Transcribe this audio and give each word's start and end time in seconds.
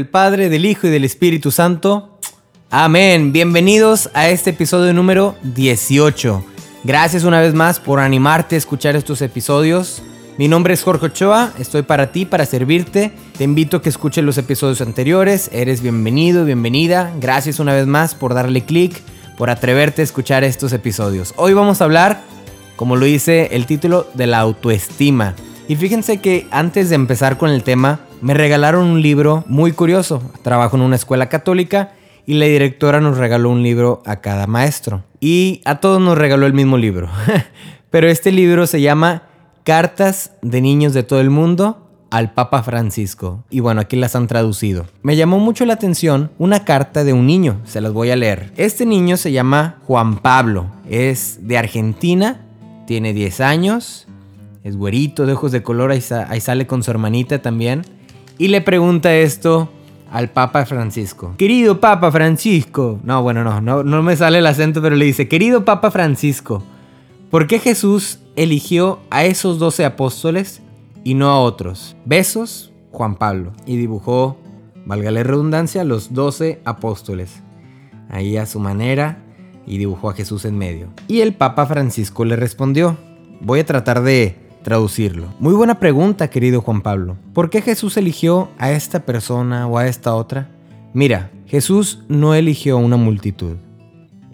Del 0.00 0.08
Padre, 0.08 0.48
del 0.48 0.64
Hijo 0.64 0.86
y 0.86 0.90
del 0.90 1.04
Espíritu 1.04 1.50
Santo. 1.50 2.18
Amén. 2.70 3.34
Bienvenidos 3.34 4.08
a 4.14 4.30
este 4.30 4.48
episodio 4.48 4.94
número 4.94 5.34
18. 5.42 6.42
Gracias 6.84 7.24
una 7.24 7.38
vez 7.38 7.52
más 7.52 7.80
por 7.80 8.00
animarte 8.00 8.54
a 8.54 8.58
escuchar 8.58 8.96
estos 8.96 9.20
episodios. 9.20 10.00
Mi 10.38 10.48
nombre 10.48 10.72
es 10.72 10.84
Jorge 10.84 11.04
Ochoa, 11.04 11.52
estoy 11.58 11.82
para 11.82 12.12
ti, 12.12 12.24
para 12.24 12.46
servirte. 12.46 13.12
Te 13.36 13.44
invito 13.44 13.76
a 13.76 13.82
que 13.82 13.90
escuches 13.90 14.24
los 14.24 14.38
episodios 14.38 14.80
anteriores. 14.80 15.50
Eres 15.52 15.82
bienvenido, 15.82 16.46
bienvenida. 16.46 17.12
Gracias 17.20 17.60
una 17.60 17.74
vez 17.74 17.86
más 17.86 18.14
por 18.14 18.32
darle 18.32 18.64
clic, 18.64 19.02
por 19.36 19.50
atreverte 19.50 20.00
a 20.00 20.04
escuchar 20.04 20.44
estos 20.44 20.72
episodios. 20.72 21.34
Hoy 21.36 21.52
vamos 21.52 21.82
a 21.82 21.84
hablar, 21.84 22.22
como 22.76 22.96
lo 22.96 23.04
dice 23.04 23.50
el 23.52 23.66
título, 23.66 24.06
de 24.14 24.28
la 24.28 24.38
autoestima. 24.38 25.34
Y 25.68 25.76
fíjense 25.76 26.22
que 26.22 26.46
antes 26.50 26.88
de 26.88 26.94
empezar 26.94 27.36
con 27.36 27.50
el 27.50 27.62
tema, 27.62 28.00
me 28.20 28.34
regalaron 28.34 28.86
un 28.86 29.02
libro 29.02 29.44
muy 29.46 29.72
curioso. 29.72 30.22
Trabajo 30.42 30.76
en 30.76 30.82
una 30.82 30.96
escuela 30.96 31.28
católica 31.28 31.92
y 32.26 32.34
la 32.34 32.46
directora 32.46 33.00
nos 33.00 33.18
regaló 33.18 33.50
un 33.50 33.62
libro 33.62 34.02
a 34.06 34.16
cada 34.16 34.46
maestro. 34.46 35.02
Y 35.20 35.60
a 35.64 35.80
todos 35.80 36.00
nos 36.00 36.16
regaló 36.16 36.46
el 36.46 36.54
mismo 36.54 36.76
libro. 36.78 37.08
Pero 37.90 38.08
este 38.08 38.32
libro 38.32 38.66
se 38.66 38.80
llama 38.80 39.22
Cartas 39.64 40.32
de 40.42 40.60
Niños 40.60 40.94
de 40.94 41.02
todo 41.02 41.20
el 41.20 41.30
Mundo 41.30 41.86
al 42.10 42.32
Papa 42.32 42.62
Francisco. 42.62 43.44
Y 43.50 43.60
bueno, 43.60 43.80
aquí 43.80 43.96
las 43.96 44.16
han 44.16 44.26
traducido. 44.26 44.86
Me 45.02 45.16
llamó 45.16 45.38
mucho 45.38 45.64
la 45.64 45.74
atención 45.74 46.30
una 46.38 46.64
carta 46.64 47.04
de 47.04 47.12
un 47.12 47.26
niño, 47.26 47.60
se 47.64 47.80
las 47.80 47.92
voy 47.92 48.10
a 48.10 48.16
leer. 48.16 48.52
Este 48.56 48.84
niño 48.84 49.16
se 49.16 49.32
llama 49.32 49.78
Juan 49.86 50.18
Pablo, 50.18 50.66
es 50.88 51.38
de 51.42 51.56
Argentina, 51.56 52.40
tiene 52.86 53.12
10 53.12 53.40
años, 53.40 54.08
es 54.64 54.76
güerito, 54.76 55.26
de 55.26 55.32
ojos 55.32 55.52
de 55.52 55.62
color, 55.62 55.92
ahí, 55.92 56.00
sale 56.40 56.66
con 56.66 56.82
su 56.82 56.90
hermanita 56.90 57.40
también. 57.40 57.84
Y 58.40 58.48
le 58.48 58.62
pregunta 58.62 59.14
esto 59.14 59.68
al 60.10 60.30
Papa 60.30 60.64
Francisco. 60.64 61.34
Querido 61.36 61.78
Papa 61.78 62.10
Francisco. 62.10 62.98
No, 63.04 63.22
bueno, 63.22 63.44
no, 63.44 63.60
no, 63.60 63.82
no 63.82 64.02
me 64.02 64.16
sale 64.16 64.38
el 64.38 64.46
acento, 64.46 64.80
pero 64.80 64.96
le 64.96 65.04
dice, 65.04 65.28
querido 65.28 65.66
Papa 65.66 65.90
Francisco, 65.90 66.62
¿por 67.30 67.46
qué 67.46 67.58
Jesús 67.58 68.20
eligió 68.36 69.00
a 69.10 69.26
esos 69.26 69.58
doce 69.58 69.84
apóstoles 69.84 70.62
y 71.04 71.12
no 71.12 71.28
a 71.28 71.38
otros? 71.38 71.96
Besos, 72.06 72.72
Juan 72.92 73.16
Pablo. 73.16 73.52
Y 73.66 73.76
dibujó, 73.76 74.38
valga 74.86 75.10
la 75.10 75.22
redundancia, 75.22 75.84
los 75.84 76.14
doce 76.14 76.62
apóstoles. 76.64 77.42
Ahí 78.08 78.38
a 78.38 78.46
su 78.46 78.58
manera 78.58 79.22
y 79.66 79.76
dibujó 79.76 80.08
a 80.08 80.14
Jesús 80.14 80.46
en 80.46 80.56
medio. 80.56 80.88
Y 81.08 81.20
el 81.20 81.34
Papa 81.34 81.66
Francisco 81.66 82.24
le 82.24 82.36
respondió, 82.36 82.96
voy 83.42 83.60
a 83.60 83.66
tratar 83.66 84.02
de 84.02 84.49
traducirlo. 84.62 85.26
Muy 85.38 85.54
buena 85.54 85.78
pregunta, 85.78 86.28
querido 86.28 86.60
Juan 86.60 86.82
Pablo. 86.82 87.16
¿Por 87.32 87.50
qué 87.50 87.62
Jesús 87.62 87.96
eligió 87.96 88.48
a 88.58 88.72
esta 88.72 89.00
persona 89.06 89.66
o 89.66 89.78
a 89.78 89.86
esta 89.86 90.14
otra? 90.14 90.48
Mira, 90.92 91.30
Jesús 91.46 92.00
no 92.08 92.34
eligió 92.34 92.76
a 92.76 92.80
una 92.80 92.96
multitud. 92.96 93.56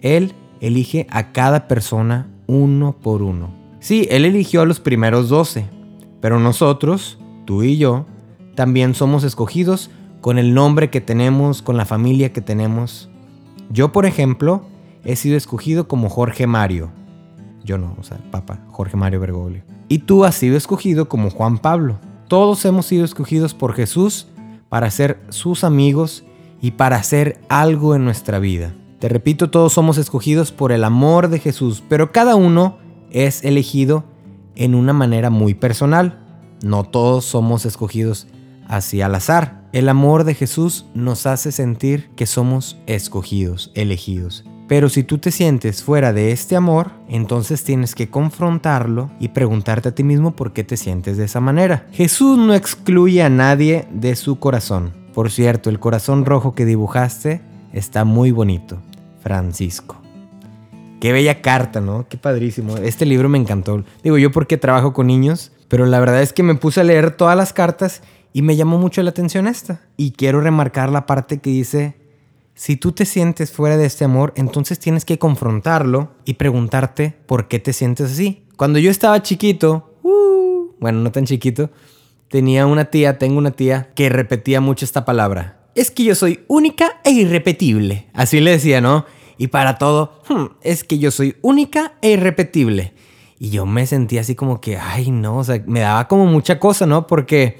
Él 0.01 0.33
elige 0.61 1.07
a 1.09 1.31
cada 1.31 1.67
persona 1.67 2.27
uno 2.47 2.95
por 3.01 3.21
uno. 3.21 3.53
Sí, 3.79 4.07
Él 4.09 4.25
eligió 4.25 4.61
a 4.61 4.65
los 4.65 4.79
primeros 4.79 5.29
doce, 5.29 5.65
pero 6.21 6.39
nosotros, 6.39 7.19
tú 7.45 7.63
y 7.63 7.77
yo, 7.77 8.05
también 8.55 8.95
somos 8.95 9.23
escogidos 9.23 9.91
con 10.21 10.39
el 10.39 10.53
nombre 10.53 10.89
que 10.89 10.99
tenemos, 10.99 11.61
con 11.61 11.77
la 11.77 11.85
familia 11.85 12.33
que 12.33 12.41
tenemos. 12.41 13.09
Yo, 13.69 13.91
por 13.91 14.05
ejemplo, 14.05 14.65
he 15.03 15.15
sido 15.15 15.37
escogido 15.37 15.87
como 15.87 16.09
Jorge 16.09 16.47
Mario. 16.47 16.89
Yo 17.67 17.77
no, 17.77 17.95
o 17.99 18.03
sea, 18.03 18.17
Papa, 18.31 18.61
Jorge 18.71 18.95
Mario 18.95 19.19
Bergoglio. 19.19 19.61
Y 19.89 19.99
tú 19.99 20.23
has 20.23 20.35
sido 20.35 20.55
escogido 20.55 21.09
como 21.09 21.29
Juan 21.29 21.57
Pablo. 21.57 21.99
Todos 22.29 22.63
hemos 22.63 22.85
sido 22.85 23.03
escogidos 23.03 23.53
por 23.53 23.73
Jesús 23.73 24.27
para 24.69 24.89
ser 24.89 25.19
sus 25.29 25.65
amigos 25.65 26.23
y 26.61 26.71
para 26.71 26.95
hacer 26.95 27.41
algo 27.49 27.93
en 27.93 28.05
nuestra 28.05 28.39
vida. 28.39 28.73
Te 28.99 29.09
repito, 29.09 29.49
todos 29.49 29.73
somos 29.73 29.97
escogidos 29.97 30.53
por 30.53 30.71
el 30.71 30.85
amor 30.85 31.27
de 31.27 31.39
Jesús, 31.39 31.83
pero 31.87 32.13
cada 32.13 32.35
uno 32.35 32.77
es 33.11 33.43
elegido 33.43 34.05
en 34.55 34.73
una 34.73 34.93
manera 34.93 35.29
muy 35.29 35.53
personal. 35.53 36.19
No 36.63 36.85
todos 36.85 37.25
somos 37.25 37.65
escogidos 37.65 38.27
así 38.67 39.01
al 39.01 39.13
azar. 39.13 39.67
El 39.73 39.89
amor 39.89 40.23
de 40.23 40.35
Jesús 40.35 40.85
nos 40.93 41.25
hace 41.25 41.51
sentir 41.51 42.09
que 42.15 42.25
somos 42.25 42.77
escogidos, 42.87 43.71
elegidos. 43.75 44.45
Pero 44.67 44.89
si 44.89 45.03
tú 45.03 45.17
te 45.17 45.31
sientes 45.31 45.81
fuera 45.81 46.11
de 46.11 46.31
este 46.31 46.55
amor, 46.57 46.91
entonces 47.07 47.63
tienes 47.63 47.95
que 47.95 48.09
confrontarlo 48.09 49.09
y 49.19 49.29
preguntarte 49.29 49.89
a 49.89 49.95
ti 49.95 50.03
mismo 50.03 50.35
por 50.35 50.51
qué 50.51 50.65
te 50.65 50.75
sientes 50.75 51.15
de 51.17 51.25
esa 51.25 51.39
manera. 51.39 51.87
Jesús 51.93 52.37
no 52.37 52.53
excluye 52.53 53.23
a 53.23 53.29
nadie 53.29 53.87
de 53.91 54.15
su 54.15 54.39
corazón. 54.39 54.91
Por 55.13 55.31
cierto, 55.31 55.69
el 55.69 55.79
corazón 55.79 56.25
rojo 56.25 56.53
que 56.53 56.65
dibujaste 56.65 57.41
está 57.71 58.03
muy 58.03 58.31
bonito. 58.31 58.81
Francisco. 59.21 60.01
Qué 60.99 61.11
bella 61.11 61.41
carta, 61.41 61.79
¿no? 61.79 62.07
Qué 62.09 62.17
padrísimo. 62.17 62.77
Este 62.77 63.05
libro 63.05 63.29
me 63.29 63.37
encantó. 63.37 63.83
Digo 64.03 64.17
yo 64.17 64.31
porque 64.31 64.57
trabajo 64.57 64.93
con 64.93 65.07
niños, 65.07 65.51
pero 65.67 65.85
la 65.85 65.99
verdad 65.99 66.21
es 66.21 66.33
que 66.33 66.43
me 66.43 66.55
puse 66.55 66.81
a 66.81 66.83
leer 66.83 67.11
todas 67.11 67.37
las 67.37 67.53
cartas 67.53 68.01
y 68.33 68.41
me 68.41 68.55
llamó 68.55 68.77
mucho 68.77 69.01
la 69.03 69.11
atención 69.11 69.47
esta. 69.47 69.81
Y 69.95 70.11
quiero 70.11 70.41
remarcar 70.41 70.89
la 70.89 71.05
parte 71.05 71.39
que 71.39 71.51
dice 71.51 71.95
si 72.57 72.75
tú 72.75 72.91
te 72.91 73.05
sientes 73.05 73.51
fuera 73.51 73.77
de 73.77 73.85
este 73.85 74.03
amor, 74.03 74.33
entonces 74.35 74.79
tienes 74.79 75.05
que 75.05 75.19
confrontarlo 75.19 76.09
y 76.25 76.33
preguntarte 76.33 77.15
por 77.27 77.47
qué 77.47 77.59
te 77.59 77.71
sientes 77.71 78.11
así. 78.11 78.45
Cuando 78.55 78.79
yo 78.79 78.89
estaba 78.89 79.21
chiquito, 79.21 79.93
uh, 80.01 80.71
bueno, 80.79 81.01
no 81.01 81.11
tan 81.11 81.25
chiquito, 81.25 81.69
tenía 82.29 82.65
una 82.65 82.85
tía, 82.85 83.19
tengo 83.19 83.37
una 83.37 83.51
tía 83.51 83.91
que 83.93 84.09
repetía 84.09 84.59
mucho 84.59 84.85
esta 84.85 85.05
palabra. 85.05 85.67
Es 85.75 85.91
que 85.91 86.03
yo 86.03 86.15
soy 86.15 86.45
única 86.47 86.99
e 87.03 87.11
irrepetible. 87.11 88.07
Así 88.13 88.39
le 88.39 88.49
decía, 88.49 88.81
¿no? 88.81 89.05
Y 89.37 89.47
para 89.49 89.77
todo, 89.77 90.19
hmm, 90.27 90.45
es 90.63 90.83
que 90.83 90.97
yo 90.97 91.11
soy 91.11 91.35
única 91.43 91.93
e 92.01 92.09
irrepetible. 92.09 92.95
Y 93.37 93.51
yo 93.51 93.67
me 93.67 93.85
sentía 93.85 94.21
así 94.21 94.33
como 94.33 94.61
que, 94.61 94.77
ay, 94.77 95.11
no, 95.11 95.37
o 95.37 95.43
sea, 95.43 95.61
me 95.67 95.81
daba 95.81 96.07
como 96.07 96.25
mucha 96.25 96.57
cosa, 96.57 96.87
¿no? 96.87 97.05
Porque 97.05 97.59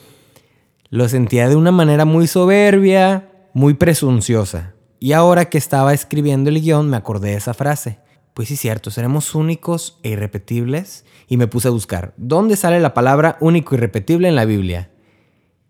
lo 0.90 1.08
sentía 1.08 1.48
de 1.48 1.56
una 1.56 1.72
manera 1.72 2.04
muy 2.04 2.26
soberbia, 2.26 3.30
muy 3.54 3.76
presunciosa. 3.76 4.74
Y 5.00 5.14
ahora 5.14 5.46
que 5.46 5.58
estaba 5.58 5.94
escribiendo 5.94 6.50
el 6.50 6.62
guion 6.62 6.90
me 6.90 6.98
acordé 6.98 7.32
de 7.32 7.38
esa 7.38 7.54
frase. 7.54 8.00
Pues 8.34 8.50
sí, 8.50 8.56
cierto, 8.56 8.92
seremos 8.92 9.34
únicos 9.36 10.00
e 10.04 10.10
irrepetibles. 10.10 11.06
Y 11.28 11.38
me 11.38 11.48
puse 11.48 11.68
a 11.68 11.72
buscar, 11.72 12.14
¿dónde 12.18 12.56
sale 12.56 12.80
la 12.80 12.94
palabra 12.94 13.38
único 13.40 13.74
y 13.74 13.78
irrepetible 13.78 14.28
en 14.28 14.36
la 14.36 14.46
Biblia? 14.46 14.92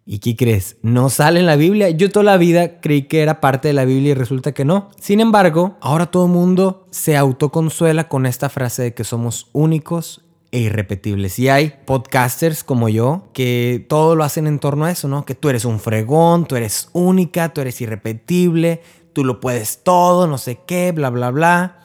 ¿Y 0.05 0.19
qué 0.19 0.37
crees? 0.37 0.77
No 0.81 1.09
sale 1.09 1.41
en 1.41 1.45
la 1.45 1.57
Biblia. 1.57 1.89
Yo 1.89 2.09
toda 2.09 2.23
la 2.23 2.37
vida 2.37 2.79
creí 2.79 3.03
que 3.03 3.21
era 3.21 3.41
parte 3.41 3.67
de 3.67 3.73
la 3.73 3.83
Biblia 3.83 4.11
y 4.11 4.13
resulta 4.13 4.53
que 4.53 4.63
no. 4.63 4.89
Sin 5.01 5.19
embargo, 5.19 5.75
ahora 5.81 6.05
todo 6.05 6.27
el 6.27 6.31
mundo 6.31 6.87
se 6.91 7.17
autoconsuela 7.17 8.07
con 8.07 8.25
esta 8.25 8.47
frase 8.47 8.83
de 8.83 8.93
que 8.93 9.03
somos 9.03 9.49
únicos 9.51 10.21
e 10.51 10.59
irrepetibles. 10.59 11.39
Y 11.39 11.49
hay 11.49 11.73
podcasters 11.85 12.63
como 12.63 12.87
yo 12.87 13.27
que 13.33 13.85
todo 13.89 14.15
lo 14.15 14.23
hacen 14.23 14.47
en 14.47 14.59
torno 14.59 14.85
a 14.85 14.91
eso, 14.91 15.09
¿no? 15.09 15.25
Que 15.25 15.35
tú 15.35 15.49
eres 15.49 15.65
un 15.65 15.79
fregón, 15.79 16.45
tú 16.45 16.55
eres 16.55 16.89
única, 16.93 17.49
tú 17.49 17.59
eres 17.59 17.81
irrepetible, 17.81 18.81
tú 19.17 19.25
lo 19.25 19.39
puedes 19.39 19.81
todo, 19.81 20.27
no 20.27 20.37
sé 20.37 20.59
qué, 20.67 20.91
bla, 20.91 21.09
bla, 21.09 21.31
bla. 21.31 21.79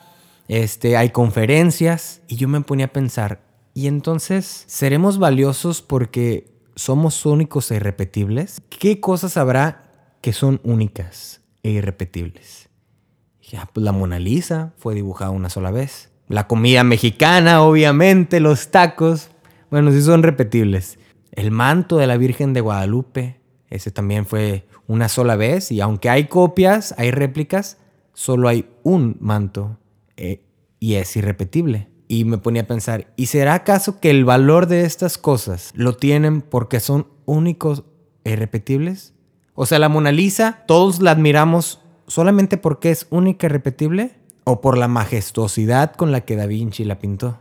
Este, 0.47 0.97
hay 0.97 1.09
conferencias 1.09 2.21
y 2.27 2.35
yo 2.35 2.47
me 2.47 2.61
ponía 2.61 2.85
a 2.85 2.93
pensar, 2.93 3.41
¿y 3.73 3.87
entonces 3.87 4.65
seremos 4.67 5.17
valiosos 5.17 5.81
porque 5.81 6.53
somos 6.75 7.25
únicos 7.25 7.71
e 7.71 7.77
irrepetibles? 7.77 8.61
¿Qué 8.69 8.99
cosas 8.99 9.35
habrá 9.35 9.89
que 10.21 10.31
son 10.31 10.61
únicas 10.63 11.41
e 11.63 11.71
irrepetibles? 11.71 12.69
Ya, 13.41 13.63
ah, 13.63 13.69
pues 13.73 13.83
la 13.83 13.93
Mona 13.93 14.19
Lisa 14.19 14.73
fue 14.77 14.93
dibujada 14.93 15.31
una 15.31 15.49
sola 15.49 15.71
vez. 15.71 16.11
La 16.27 16.45
comida 16.45 16.83
mexicana, 16.83 17.63
obviamente, 17.63 18.41
los 18.41 18.69
tacos, 18.69 19.29
bueno, 19.71 19.91
sí 19.91 20.03
son 20.03 20.21
repetibles. 20.21 20.99
El 21.31 21.49
manto 21.49 21.97
de 21.97 22.05
la 22.05 22.17
Virgen 22.17 22.53
de 22.53 22.61
Guadalupe, 22.61 23.41
ese 23.71 23.89
también 23.89 24.27
fue 24.27 24.67
una 24.87 25.09
sola 25.09 25.35
vez 25.35 25.71
y 25.71 25.81
aunque 25.81 26.09
hay 26.09 26.25
copias, 26.25 26.93
hay 26.97 27.11
réplicas, 27.11 27.77
solo 28.13 28.47
hay 28.47 28.69
un 28.83 29.17
manto 29.19 29.77
eh, 30.17 30.41
y 30.79 30.95
es 30.95 31.15
irrepetible. 31.15 31.89
Y 32.07 32.25
me 32.25 32.37
ponía 32.37 32.63
a 32.63 32.67
pensar, 32.67 33.07
¿y 33.15 33.27
será 33.27 33.55
acaso 33.55 33.99
que 33.99 34.09
el 34.09 34.25
valor 34.25 34.67
de 34.67 34.85
estas 34.85 35.17
cosas 35.17 35.71
lo 35.73 35.95
tienen 35.95 36.41
porque 36.41 36.79
son 36.79 37.07
únicos 37.25 37.83
e 38.23 38.33
irrepetibles? 38.33 39.13
O 39.55 39.65
sea, 39.65 39.79
la 39.79 39.89
Mona 39.89 40.11
Lisa, 40.11 40.63
todos 40.67 41.01
la 41.01 41.11
admiramos 41.11 41.81
solamente 42.07 42.57
porque 42.57 42.91
es 42.91 43.07
única 43.09 43.47
y 43.47 43.49
repetible 43.49 44.11
o 44.43 44.61
por 44.61 44.77
la 44.77 44.87
majestuosidad 44.87 45.93
con 45.93 46.11
la 46.11 46.21
que 46.21 46.35
Da 46.35 46.45
Vinci 46.45 46.83
la 46.83 46.99
pintó. 46.99 47.39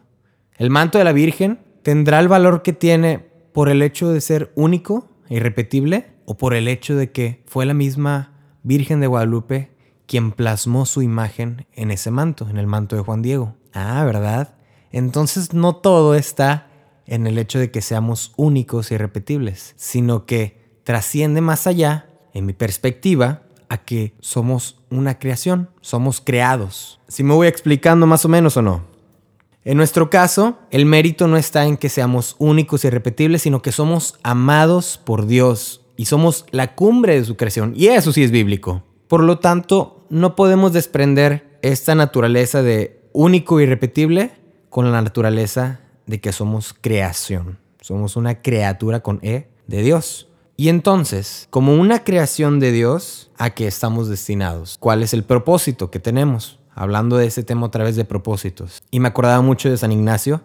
El 0.56 0.70
manto 0.70 0.98
de 0.98 1.04
la 1.04 1.12
Virgen 1.12 1.58
tendrá 1.82 2.20
el 2.20 2.28
valor 2.28 2.62
que 2.62 2.72
tiene 2.72 3.18
por 3.52 3.68
el 3.68 3.82
hecho 3.82 4.10
de 4.10 4.20
ser 4.20 4.52
único 4.54 5.08
e 5.28 5.36
irrepetible 5.36 6.11
o 6.24 6.36
por 6.36 6.54
el 6.54 6.68
hecho 6.68 6.96
de 6.96 7.10
que 7.10 7.42
fue 7.46 7.66
la 7.66 7.74
misma 7.74 8.32
Virgen 8.62 9.00
de 9.00 9.06
Guadalupe 9.06 9.72
quien 10.06 10.32
plasmó 10.32 10.84
su 10.84 11.02
imagen 11.02 11.66
en 11.72 11.90
ese 11.90 12.10
manto, 12.10 12.48
en 12.48 12.58
el 12.58 12.66
manto 12.66 12.96
de 12.96 13.02
Juan 13.02 13.22
Diego. 13.22 13.54
Ah, 13.72 14.04
¿verdad? 14.04 14.54
Entonces 14.90 15.54
no 15.54 15.76
todo 15.76 16.14
está 16.14 16.68
en 17.06 17.26
el 17.26 17.38
hecho 17.38 17.58
de 17.58 17.70
que 17.70 17.80
seamos 17.80 18.32
únicos 18.36 18.90
y 18.90 18.94
irrepetibles, 18.94 19.74
sino 19.76 20.26
que 20.26 20.60
trasciende 20.84 21.40
más 21.40 21.66
allá 21.66 22.08
en 22.34 22.46
mi 22.46 22.52
perspectiva, 22.52 23.42
a 23.68 23.78
que 23.78 24.14
somos 24.20 24.80
una 24.90 25.18
creación, 25.18 25.70
somos 25.80 26.20
creados. 26.20 27.00
Si 27.08 27.22
me 27.22 27.32
voy 27.32 27.46
explicando 27.46 28.06
más 28.06 28.24
o 28.26 28.28
menos 28.28 28.58
o 28.58 28.62
no. 28.62 28.84
En 29.64 29.78
nuestro 29.78 30.10
caso, 30.10 30.58
el 30.70 30.84
mérito 30.84 31.26
no 31.26 31.38
está 31.38 31.64
en 31.64 31.78
que 31.78 31.88
seamos 31.88 32.36
únicos 32.38 32.84
y 32.84 32.88
irrepetibles, 32.88 33.42
sino 33.42 33.62
que 33.62 33.72
somos 33.72 34.18
amados 34.22 35.00
por 35.02 35.26
Dios 35.26 35.81
y 36.02 36.06
somos 36.06 36.46
la 36.50 36.74
cumbre 36.74 37.14
de 37.14 37.24
su 37.24 37.36
creación. 37.36 37.74
Y 37.76 37.86
eso 37.86 38.12
sí 38.12 38.24
es 38.24 38.32
bíblico. 38.32 38.82
Por 39.06 39.22
lo 39.22 39.38
tanto, 39.38 40.04
no 40.10 40.34
podemos 40.34 40.72
desprender 40.72 41.56
esta 41.62 41.94
naturaleza 41.94 42.60
de 42.60 43.00
único 43.12 43.60
y 43.60 43.62
irrepetible 43.62 44.32
con 44.68 44.90
la 44.90 45.00
naturaleza 45.00 45.78
de 46.08 46.20
que 46.20 46.32
somos 46.32 46.74
creación. 46.74 47.60
Somos 47.80 48.16
una 48.16 48.42
criatura 48.42 48.98
con 48.98 49.20
E 49.22 49.46
de 49.68 49.82
Dios. 49.82 50.28
Y 50.56 50.70
entonces, 50.70 51.46
como 51.50 51.72
una 51.76 52.02
creación 52.02 52.58
de 52.58 52.72
Dios, 52.72 53.30
¿a 53.38 53.50
qué 53.50 53.68
estamos 53.68 54.08
destinados? 54.08 54.78
¿Cuál 54.80 55.04
es 55.04 55.14
el 55.14 55.22
propósito 55.22 55.92
que 55.92 56.00
tenemos? 56.00 56.58
Hablando 56.74 57.16
de 57.16 57.26
ese 57.26 57.44
tema 57.44 57.66
otra 57.66 57.84
vez 57.84 57.94
de 57.94 58.04
propósitos. 58.04 58.82
Y 58.90 58.98
me 58.98 59.06
acordaba 59.06 59.40
mucho 59.40 59.70
de 59.70 59.76
San 59.76 59.92
Ignacio, 59.92 60.40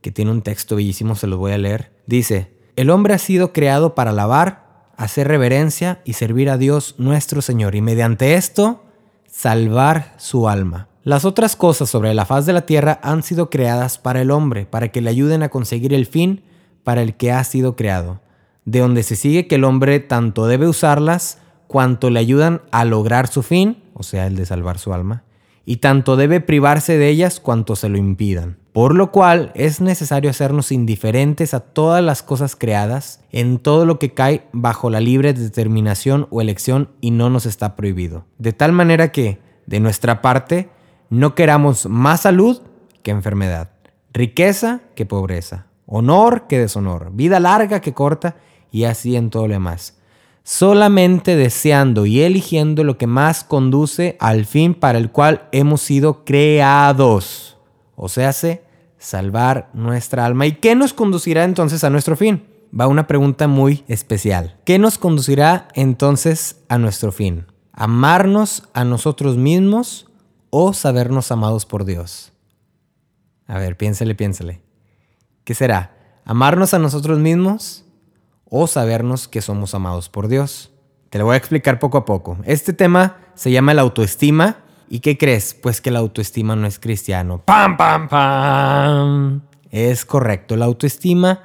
que 0.00 0.12
tiene 0.12 0.30
un 0.30 0.42
texto 0.42 0.76
bellísimo, 0.76 1.16
se 1.16 1.26
los 1.26 1.40
voy 1.40 1.50
a 1.50 1.58
leer. 1.58 1.90
Dice, 2.06 2.52
el 2.74 2.88
hombre 2.88 3.14
ha 3.14 3.18
sido 3.18 3.52
creado 3.52 3.94
para 3.94 4.12
alabar, 4.12 4.61
hacer 4.96 5.28
reverencia 5.28 6.00
y 6.04 6.14
servir 6.14 6.50
a 6.50 6.58
Dios 6.58 6.94
nuestro 6.98 7.42
Señor, 7.42 7.74
y 7.74 7.80
mediante 7.80 8.34
esto, 8.34 8.84
salvar 9.26 10.14
su 10.18 10.48
alma. 10.48 10.88
Las 11.04 11.24
otras 11.24 11.56
cosas 11.56 11.90
sobre 11.90 12.14
la 12.14 12.26
faz 12.26 12.46
de 12.46 12.52
la 12.52 12.66
tierra 12.66 13.00
han 13.02 13.22
sido 13.22 13.50
creadas 13.50 13.98
para 13.98 14.20
el 14.20 14.30
hombre, 14.30 14.66
para 14.66 14.88
que 14.88 15.00
le 15.00 15.10
ayuden 15.10 15.42
a 15.42 15.48
conseguir 15.48 15.94
el 15.94 16.06
fin 16.06 16.42
para 16.84 17.02
el 17.02 17.14
que 17.16 17.32
ha 17.32 17.42
sido 17.44 17.76
creado 17.76 18.20
de 18.64 18.80
donde 18.80 19.02
se 19.02 19.16
sigue 19.16 19.46
que 19.46 19.56
el 19.56 19.64
hombre 19.64 20.00
tanto 20.00 20.46
debe 20.46 20.68
usarlas 20.68 21.38
cuanto 21.66 22.10
le 22.10 22.20
ayudan 22.20 22.62
a 22.70 22.84
lograr 22.84 23.28
su 23.28 23.42
fin, 23.42 23.82
o 23.94 24.02
sea, 24.02 24.26
el 24.26 24.36
de 24.36 24.46
salvar 24.46 24.78
su 24.78 24.92
alma, 24.92 25.24
y 25.64 25.76
tanto 25.76 26.16
debe 26.16 26.40
privarse 26.40 26.98
de 26.98 27.08
ellas 27.08 27.40
cuanto 27.40 27.76
se 27.76 27.88
lo 27.88 27.96
impidan. 27.98 28.58
Por 28.72 28.94
lo 28.94 29.12
cual 29.12 29.52
es 29.54 29.82
necesario 29.82 30.30
hacernos 30.30 30.72
indiferentes 30.72 31.52
a 31.52 31.60
todas 31.60 32.02
las 32.02 32.22
cosas 32.22 32.56
creadas, 32.56 33.20
en 33.30 33.58
todo 33.58 33.84
lo 33.84 33.98
que 33.98 34.14
cae 34.14 34.46
bajo 34.52 34.88
la 34.88 35.00
libre 35.00 35.34
determinación 35.34 36.26
o 36.30 36.40
elección 36.40 36.88
y 37.02 37.10
no 37.10 37.28
nos 37.28 37.44
está 37.44 37.76
prohibido. 37.76 38.24
De 38.38 38.54
tal 38.54 38.72
manera 38.72 39.12
que, 39.12 39.40
de 39.66 39.80
nuestra 39.80 40.22
parte, 40.22 40.70
no 41.10 41.34
queramos 41.34 41.84
más 41.86 42.22
salud 42.22 42.62
que 43.02 43.10
enfermedad, 43.10 43.70
riqueza 44.14 44.80
que 44.94 45.04
pobreza, 45.04 45.66
honor 45.84 46.46
que 46.48 46.58
deshonor, 46.58 47.10
vida 47.12 47.40
larga 47.40 47.80
que 47.80 47.92
corta, 47.92 48.36
y 48.70 48.84
así 48.84 49.16
en 49.16 49.28
todo 49.28 49.46
lo 49.46 49.52
demás. 49.52 49.98
Solamente 50.44 51.36
deseando 51.36 52.06
y 52.06 52.22
eligiendo 52.22 52.82
lo 52.82 52.96
que 52.96 53.06
más 53.06 53.44
conduce 53.44 54.16
al 54.18 54.46
fin 54.46 54.72
para 54.74 54.98
el 54.98 55.10
cual 55.10 55.48
hemos 55.52 55.82
sido 55.82 56.24
creados. 56.24 57.51
O 58.04 58.08
sea, 58.08 58.30
hace 58.30 58.64
salvar 58.98 59.70
nuestra 59.74 60.26
alma. 60.26 60.44
¿Y 60.46 60.54
qué 60.54 60.74
nos 60.74 60.92
conducirá 60.92 61.44
entonces 61.44 61.84
a 61.84 61.90
nuestro 61.90 62.16
fin? 62.16 62.48
Va 62.78 62.88
una 62.88 63.06
pregunta 63.06 63.46
muy 63.46 63.84
especial. 63.86 64.58
¿Qué 64.64 64.80
nos 64.80 64.98
conducirá 64.98 65.68
entonces 65.74 66.64
a 66.68 66.78
nuestro 66.78 67.12
fin? 67.12 67.46
¿Amarnos 67.72 68.64
a 68.74 68.84
nosotros 68.84 69.36
mismos 69.36 70.08
o 70.50 70.72
sabernos 70.72 71.30
amados 71.30 71.64
por 71.64 71.84
Dios? 71.84 72.32
A 73.46 73.58
ver, 73.58 73.76
piénsele, 73.76 74.16
piénsele. 74.16 74.62
¿Qué 75.44 75.54
será? 75.54 75.96
¿Amarnos 76.24 76.74
a 76.74 76.80
nosotros 76.80 77.20
mismos 77.20 77.84
o 78.50 78.66
sabernos 78.66 79.28
que 79.28 79.42
somos 79.42 79.76
amados 79.76 80.08
por 80.08 80.26
Dios. 80.26 80.72
Te 81.08 81.18
lo 81.18 81.26
voy 81.26 81.34
a 81.34 81.38
explicar 81.38 81.78
poco 81.78 81.98
a 81.98 82.04
poco. 82.04 82.38
Este 82.46 82.72
tema 82.72 83.18
se 83.36 83.52
llama 83.52 83.74
la 83.74 83.82
autoestima. 83.82 84.61
¿Y 84.92 85.00
qué 85.00 85.16
crees? 85.16 85.54
Pues 85.54 85.80
que 85.80 85.90
la 85.90 86.00
autoestima 86.00 86.54
no 86.54 86.66
es 86.66 86.78
cristiano. 86.78 87.40
¡Pam, 87.46 87.78
pam, 87.78 88.08
pam! 88.08 89.40
Es 89.70 90.04
correcto. 90.04 90.54
La 90.54 90.66
autoestima, 90.66 91.44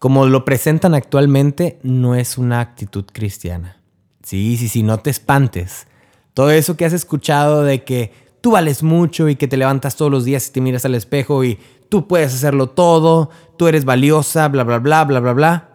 como 0.00 0.26
lo 0.26 0.44
presentan 0.44 0.92
actualmente, 0.92 1.78
no 1.84 2.16
es 2.16 2.36
una 2.36 2.58
actitud 2.58 3.04
cristiana. 3.12 3.76
Sí, 4.24 4.56
sí, 4.56 4.66
sí, 4.66 4.82
no 4.82 4.98
te 4.98 5.10
espantes. 5.10 5.86
Todo 6.34 6.50
eso 6.50 6.76
que 6.76 6.84
has 6.84 6.92
escuchado 6.92 7.62
de 7.62 7.84
que 7.84 8.12
tú 8.40 8.50
vales 8.50 8.82
mucho 8.82 9.28
y 9.28 9.36
que 9.36 9.46
te 9.46 9.56
levantas 9.56 9.94
todos 9.94 10.10
los 10.10 10.24
días 10.24 10.48
y 10.48 10.50
te 10.50 10.60
miras 10.60 10.84
al 10.84 10.96
espejo 10.96 11.44
y 11.44 11.60
tú 11.88 12.08
puedes 12.08 12.34
hacerlo 12.34 12.70
todo, 12.70 13.30
tú 13.56 13.68
eres 13.68 13.84
valiosa, 13.84 14.48
bla, 14.48 14.64
bla, 14.64 14.80
bla, 14.80 15.04
bla, 15.04 15.20
bla, 15.20 15.32
bla 15.32 15.68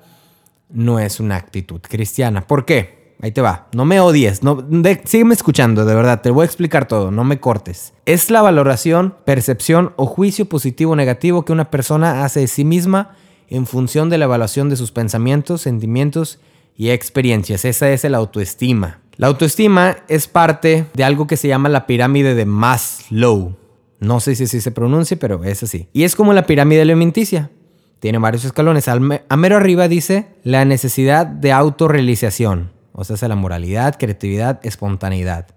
no 0.70 1.00
es 1.00 1.20
una 1.20 1.36
actitud 1.36 1.82
cristiana. 1.82 2.46
¿Por 2.46 2.66
qué? 2.66 2.99
Ahí 3.22 3.32
te 3.32 3.42
va. 3.42 3.68
No 3.74 3.86
me 3.86 4.00
odies. 4.00 4.44
No, 4.44 4.66
sígueme 5.04 5.34
escuchando, 5.34 5.86
de 5.86 5.94
verdad. 5.94 6.22
Te 6.22 6.30
voy 6.30 6.44
a 6.44 6.46
explicar 6.46 6.88
todo. 6.88 7.12
No 7.12 7.24
me 7.24 7.40
cortes. 7.40 7.94
Es 8.06 8.32
la 8.32 8.42
valoración, 8.42 9.16
percepción 9.26 9.94
o 9.98 10.06
juicio 10.06 10.46
positivo 10.46 10.94
o 10.94 10.96
negativo 10.96 11.44
que 11.44 11.52
una 11.52 11.70
persona 11.70 12.24
hace 12.24 12.42
de 12.42 12.48
sí 12.48 12.64
misma 12.64 13.16
en 13.50 13.66
función 13.66 14.10
de 14.10 14.18
la 14.18 14.26
evaluación 14.26 14.70
de 14.70 14.78
sus 14.78 14.92
pensamientos, 14.92 15.62
sentimientos 15.62 16.40
y 16.76 16.92
experiencias. 16.92 17.66
Esa 17.66 17.90
es 17.92 18.04
la 18.06 18.18
autoestima. 18.18 19.02
La 19.18 19.28
autoestima 19.28 19.98
es 20.08 20.28
parte 20.28 20.86
de 20.94 21.04
algo 21.04 21.28
que 21.28 21.36
se 21.36 21.50
llama 21.50 21.68
la 21.68 21.88
pirámide 21.88 22.36
de 22.36 22.46
Maslow. 22.46 23.58
No 24.00 24.22
sé 24.22 24.36
si 24.36 24.46
así 24.46 24.62
se 24.62 24.72
pronuncia, 24.72 25.18
pero 25.20 25.44
es 25.44 25.62
así. 25.62 25.90
Y 25.92 26.04
es 26.04 26.16
como 26.16 26.32
la 26.32 26.46
pirámide 26.46 26.82
alimenticia 26.82 27.50
tiene 28.00 28.18
varios 28.18 28.46
escalones. 28.46 28.88
a 28.88 28.98
mero 28.98 29.58
arriba 29.58 29.88
dice 29.88 30.28
la 30.44 30.66
necesidad 30.66 31.26
de 31.26 31.52
autorrealización, 31.52 32.72
o 32.94 33.04
sea, 33.04 33.28
la 33.28 33.36
moralidad, 33.36 33.98
creatividad, 33.98 34.60
espontaneidad. 34.64 35.48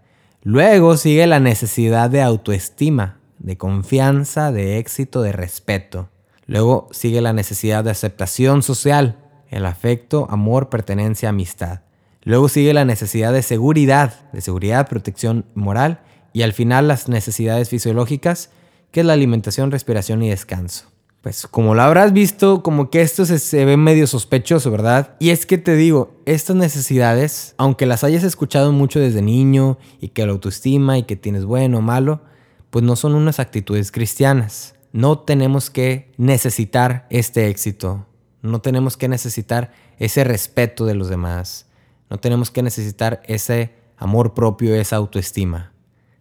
Luego 0.43 0.97
sigue 0.97 1.27
la 1.27 1.41
necesidad 1.41 2.11
de 2.11 2.23
autoestima, 2.23 3.19
de 3.39 3.57
confianza, 3.57 4.53
de 4.53 4.79
éxito, 4.79 5.23
de 5.23 5.33
respeto. 5.33 6.09
Luego 6.47 6.89
sigue 6.93 7.21
la 7.21 7.33
necesidad 7.33 7.85
de 7.85 7.91
aceptación 7.91 8.63
social, 8.63 9.19
el 9.49 9.67
afecto, 9.67 10.27
amor, 10.31 10.69
pertenencia, 10.69 11.29
amistad. 11.29 11.81
Luego 12.23 12.49
sigue 12.49 12.75
la 12.75 12.85
necesidad 12.85 13.33
de 13.33 13.43
seguridad, 13.43 14.31
de 14.33 14.41
seguridad, 14.41 14.89
protección 14.89 15.45
moral. 15.55 16.01
Y 16.33 16.43
al 16.43 16.53
final 16.53 16.89
las 16.89 17.09
necesidades 17.09 17.69
fisiológicas, 17.69 18.51
que 18.91 19.01
es 19.01 19.07
la 19.07 19.13
alimentación, 19.13 19.71
respiración 19.71 20.23
y 20.23 20.31
descanso 20.31 20.92
pues 21.23 21.47
como 21.47 21.77
lo 21.77 21.83
habrás 21.83 22.13
visto, 22.13 22.65
como 22.65 22.91
que 22.91 23.01
esto 23.01 23.25
se, 23.25 23.65
ve 23.65 23.77
medio 23.77 24.09
sospechoso, 24.09 24.73
¿verdad? 24.73 25.15
Y 25.21 25.31
es 25.31 25.47
que 25.47 25.57
te 25.57 25.77
digo, 25.77 26.17
estas 26.27 26.57
necesidades, 26.57 27.55
aunque 27.59 27.87
las 27.87 28.03
hayas 28.03 28.25
escuchado 28.25 28.73
mucho 28.73 28.99
desde 28.99 29.23
niño 29.23 29.79
y 30.01 30.09
que 30.09 30.27
la 30.27 30.33
autoestima 30.33 30.99
y 30.99 31.05
que 31.05 31.15
tienes 31.15 31.45
bueno 31.45 31.79
o 31.79 31.81
malo, 31.81 32.23
pues 32.71 32.85
no 32.85 32.97
son 32.97 33.15
unas 33.15 33.39
actitudes 33.39 33.93
cristianas. 33.93 34.75
No 34.91 35.21
tenemos 35.21 35.71
que 35.71 36.11
necesitar 36.17 37.07
este 37.09 37.49
éxito, 37.49 38.05
no 38.43 38.61
tenemos 38.61 38.97
que 38.97 39.09
necesitar 39.09 39.73
ese 39.99 40.25
respeto 40.25 40.87
de 40.87 40.97
los 40.97 41.09
demás, 41.09 41.67
no 42.11 42.19
tenemos 42.19 42.51
que 42.51 42.65
necesitar 42.65 43.23
ese 43.27 43.77
amor 43.97 44.35
propio, 44.35 44.75
esa 44.75 44.97
autoestima. 44.97 45.73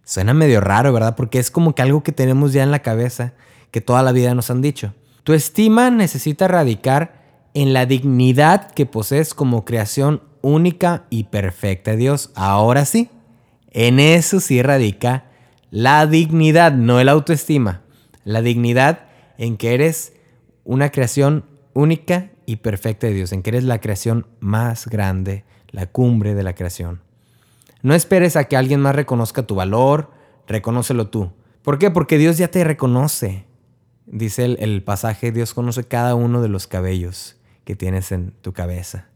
Suena 0.04 0.32
medio 0.32 0.60
raro, 0.60 0.92
¿verdad? 0.92 1.16
Porque 1.16 1.40
es 1.40 1.50
como 1.50 1.74
que 1.74 1.82
algo 1.82 2.04
que 2.04 2.12
tenemos 2.12 2.52
ya 2.52 2.62
en 2.62 2.70
la 2.70 2.82
cabeza 2.82 3.34
que 3.72 3.80
toda 3.80 4.04
la 4.04 4.12
vida 4.12 4.36
nos 4.36 4.50
han 4.50 4.62
dicho. 4.62 4.94
Tu 5.24 5.32
estima 5.32 5.90
necesita 5.90 6.46
radicar 6.46 7.20
en 7.54 7.72
la 7.72 7.86
dignidad 7.86 8.70
que 8.70 8.86
posees 8.86 9.34
como 9.34 9.64
creación 9.64 10.22
única 10.42 11.04
y 11.10 11.24
perfecta 11.24 11.92
de 11.92 11.96
Dios. 11.96 12.30
Ahora 12.36 12.84
sí, 12.84 13.10
en 13.70 13.98
eso 13.98 14.38
sí 14.38 14.62
radica 14.62 15.24
la 15.70 16.06
dignidad, 16.06 16.72
no 16.72 17.00
el 17.00 17.08
autoestima. 17.08 17.80
La 18.24 18.42
dignidad 18.42 19.06
en 19.38 19.56
que 19.56 19.74
eres 19.74 20.12
una 20.64 20.90
creación 20.90 21.44
única 21.72 22.30
y 22.44 22.56
perfecta 22.56 23.06
de 23.06 23.14
Dios, 23.14 23.32
en 23.32 23.42
que 23.42 23.50
eres 23.50 23.64
la 23.64 23.80
creación 23.80 24.26
más 24.40 24.86
grande, 24.86 25.44
la 25.70 25.86
cumbre 25.86 26.34
de 26.34 26.42
la 26.42 26.54
creación. 26.54 27.00
No 27.82 27.94
esperes 27.94 28.36
a 28.36 28.44
que 28.44 28.56
alguien 28.56 28.80
más 28.80 28.94
reconozca 28.94 29.44
tu 29.44 29.54
valor, 29.54 30.10
reconócelo 30.46 31.08
tú. 31.08 31.32
¿Por 31.62 31.78
qué? 31.78 31.90
Porque 31.90 32.18
Dios 32.18 32.38
ya 32.38 32.48
te 32.48 32.64
reconoce. 32.64 33.46
Dice 34.12 34.44
el, 34.44 34.82
pasaje, 34.82 35.32
Dios 35.32 35.54
conoce 35.54 35.84
cada 35.84 36.14
uno 36.14 36.42
de 36.42 36.50
los 36.50 36.66
cabellos 36.66 37.36
que 37.64 37.74
tienes 37.74 38.12
en 38.12 38.32
tu 38.42 38.52
cabeza. 38.52 39.06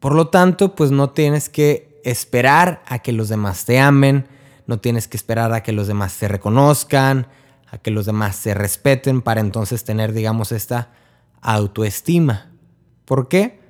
Por 0.00 0.14
lo 0.14 0.28
tanto, 0.28 0.74
pues 0.74 0.90
no 0.90 1.10
tienes 1.10 1.48
que 1.48 1.98
esperar 2.04 2.82
a 2.86 2.98
que 2.98 3.12
los 3.12 3.30
demás 3.30 3.64
te 3.64 3.80
amen, 3.80 4.28
no 4.66 4.80
tienes 4.80 5.08
que 5.08 5.16
esperar 5.16 5.54
a 5.54 5.62
que 5.62 5.72
los 5.72 5.86
demás 5.86 6.18
te 6.18 6.28
reconozcan, 6.28 7.26
a 7.70 7.78
que 7.78 7.90
los 7.90 8.04
demás 8.04 8.38
te 8.42 8.52
respeten 8.52 9.22
para 9.22 9.40
entonces 9.40 9.82
tener, 9.82 10.12
digamos, 10.12 10.52
esta 10.52 10.90
autoestima. 11.40 12.52
¿Por 13.06 13.28
qué? 13.28 13.60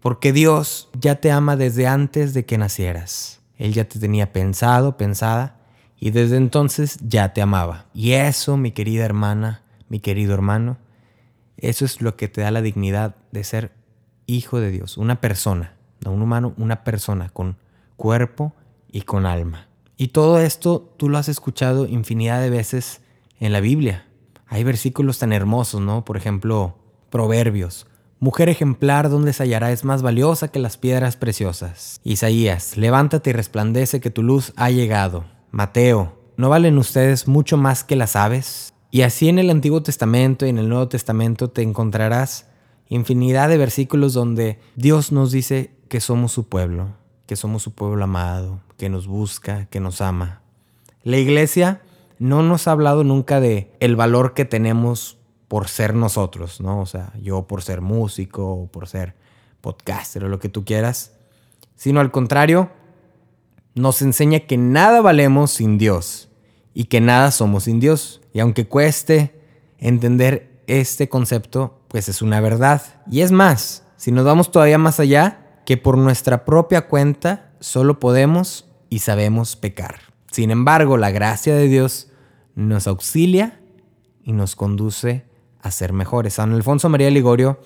Porque 0.00 0.32
Dios 0.32 0.88
ya 0.98 1.16
te 1.16 1.30
ama 1.32 1.56
desde 1.56 1.86
antes 1.86 2.32
de 2.32 2.46
que 2.46 2.56
nacieras. 2.56 3.40
Él 3.58 3.74
ya 3.74 3.84
te 3.84 3.98
tenía 3.98 4.32
pensado, 4.32 4.96
pensada, 4.96 5.58
y 5.98 6.12
desde 6.12 6.38
entonces 6.38 6.96
ya 7.02 7.34
te 7.34 7.42
amaba. 7.42 7.84
Y 7.92 8.12
eso, 8.12 8.56
mi 8.56 8.72
querida 8.72 9.04
hermana, 9.04 9.63
mi 9.88 10.00
querido 10.00 10.34
hermano, 10.34 10.78
eso 11.56 11.84
es 11.84 12.00
lo 12.00 12.16
que 12.16 12.28
te 12.28 12.40
da 12.40 12.50
la 12.50 12.62
dignidad 12.62 13.16
de 13.32 13.44
ser 13.44 13.72
hijo 14.26 14.60
de 14.60 14.70
Dios, 14.70 14.96
una 14.96 15.20
persona, 15.20 15.74
no 16.04 16.12
un 16.12 16.22
humano, 16.22 16.54
una 16.56 16.84
persona 16.84 17.28
con 17.28 17.56
cuerpo 17.96 18.54
y 18.90 19.02
con 19.02 19.26
alma. 19.26 19.68
Y 19.96 20.08
todo 20.08 20.38
esto 20.38 20.92
tú 20.96 21.08
lo 21.08 21.18
has 21.18 21.28
escuchado 21.28 21.86
infinidad 21.86 22.40
de 22.40 22.50
veces 22.50 23.00
en 23.38 23.52
la 23.52 23.60
Biblia. 23.60 24.06
Hay 24.46 24.64
versículos 24.64 25.18
tan 25.18 25.32
hermosos, 25.32 25.80
¿no? 25.80 26.04
Por 26.04 26.16
ejemplo, 26.16 26.78
Proverbios. 27.10 27.86
Mujer 28.18 28.48
ejemplar 28.48 29.08
donde 29.08 29.32
se 29.32 29.44
hallará 29.44 29.70
es 29.70 29.84
más 29.84 30.02
valiosa 30.02 30.48
que 30.48 30.58
las 30.58 30.76
piedras 30.76 31.16
preciosas. 31.16 32.00
Isaías, 32.04 32.76
levántate 32.76 33.30
y 33.30 33.32
resplandece 33.32 34.00
que 34.00 34.10
tu 34.10 34.22
luz 34.22 34.52
ha 34.56 34.70
llegado. 34.70 35.24
Mateo, 35.50 36.18
¿no 36.36 36.48
valen 36.48 36.78
ustedes 36.78 37.28
mucho 37.28 37.56
más 37.56 37.84
que 37.84 37.96
las 37.96 38.16
aves? 38.16 38.73
Y 38.94 39.02
así 39.02 39.28
en 39.28 39.40
el 39.40 39.50
Antiguo 39.50 39.82
Testamento 39.82 40.46
y 40.46 40.50
en 40.50 40.58
el 40.58 40.68
Nuevo 40.68 40.86
Testamento 40.86 41.50
te 41.50 41.62
encontrarás 41.62 42.46
infinidad 42.88 43.48
de 43.48 43.58
versículos 43.58 44.12
donde 44.12 44.60
Dios 44.76 45.10
nos 45.10 45.32
dice 45.32 45.72
que 45.88 46.00
somos 46.00 46.30
su 46.30 46.48
pueblo, 46.48 46.90
que 47.26 47.34
somos 47.34 47.64
su 47.64 47.74
pueblo 47.74 48.04
amado, 48.04 48.60
que 48.76 48.88
nos 48.88 49.08
busca, 49.08 49.66
que 49.66 49.80
nos 49.80 50.00
ama. 50.00 50.42
La 51.02 51.16
iglesia 51.16 51.82
no 52.20 52.44
nos 52.44 52.68
ha 52.68 52.70
hablado 52.70 53.02
nunca 53.02 53.40
de 53.40 53.72
el 53.80 53.96
valor 53.96 54.32
que 54.32 54.44
tenemos 54.44 55.18
por 55.48 55.66
ser 55.66 55.96
nosotros, 55.96 56.60
¿no? 56.60 56.80
O 56.80 56.86
sea, 56.86 57.12
yo 57.20 57.48
por 57.48 57.62
ser 57.62 57.80
músico 57.80 58.48
o 58.48 58.68
por 58.68 58.86
ser 58.86 59.16
podcaster 59.60 60.22
o 60.22 60.28
lo 60.28 60.38
que 60.38 60.48
tú 60.48 60.64
quieras, 60.64 61.16
sino 61.74 61.98
al 61.98 62.12
contrario, 62.12 62.70
nos 63.74 64.02
enseña 64.02 64.38
que 64.38 64.56
nada 64.56 65.00
valemos 65.00 65.50
sin 65.50 65.78
Dios 65.78 66.28
y 66.74 66.84
que 66.84 67.00
nada 67.00 67.30
somos 67.30 67.64
sin 67.64 67.80
Dios. 67.80 68.20
Y 68.32 68.40
aunque 68.40 68.66
cueste 68.66 69.40
entender 69.78 70.60
este 70.66 71.08
concepto, 71.08 71.80
pues 71.88 72.08
es 72.08 72.20
una 72.20 72.40
verdad. 72.40 72.82
Y 73.10 73.20
es 73.20 73.30
más, 73.32 73.84
si 73.96 74.12
nos 74.12 74.24
vamos 74.24 74.50
todavía 74.50 74.78
más 74.78 75.00
allá, 75.00 75.60
que 75.64 75.76
por 75.76 75.96
nuestra 75.96 76.44
propia 76.44 76.88
cuenta 76.88 77.52
solo 77.60 77.98
podemos 78.00 78.66
y 78.90 78.98
sabemos 78.98 79.56
pecar. 79.56 80.00
Sin 80.30 80.50
embargo, 80.50 80.96
la 80.96 81.10
gracia 81.10 81.54
de 81.54 81.68
Dios 81.68 82.08
nos 82.54 82.86
auxilia 82.86 83.60
y 84.22 84.32
nos 84.32 84.56
conduce 84.56 85.24
a 85.60 85.70
ser 85.70 85.92
mejores. 85.92 86.34
San 86.34 86.52
Alfonso 86.52 86.88
María 86.88 87.10
Ligorio 87.10 87.60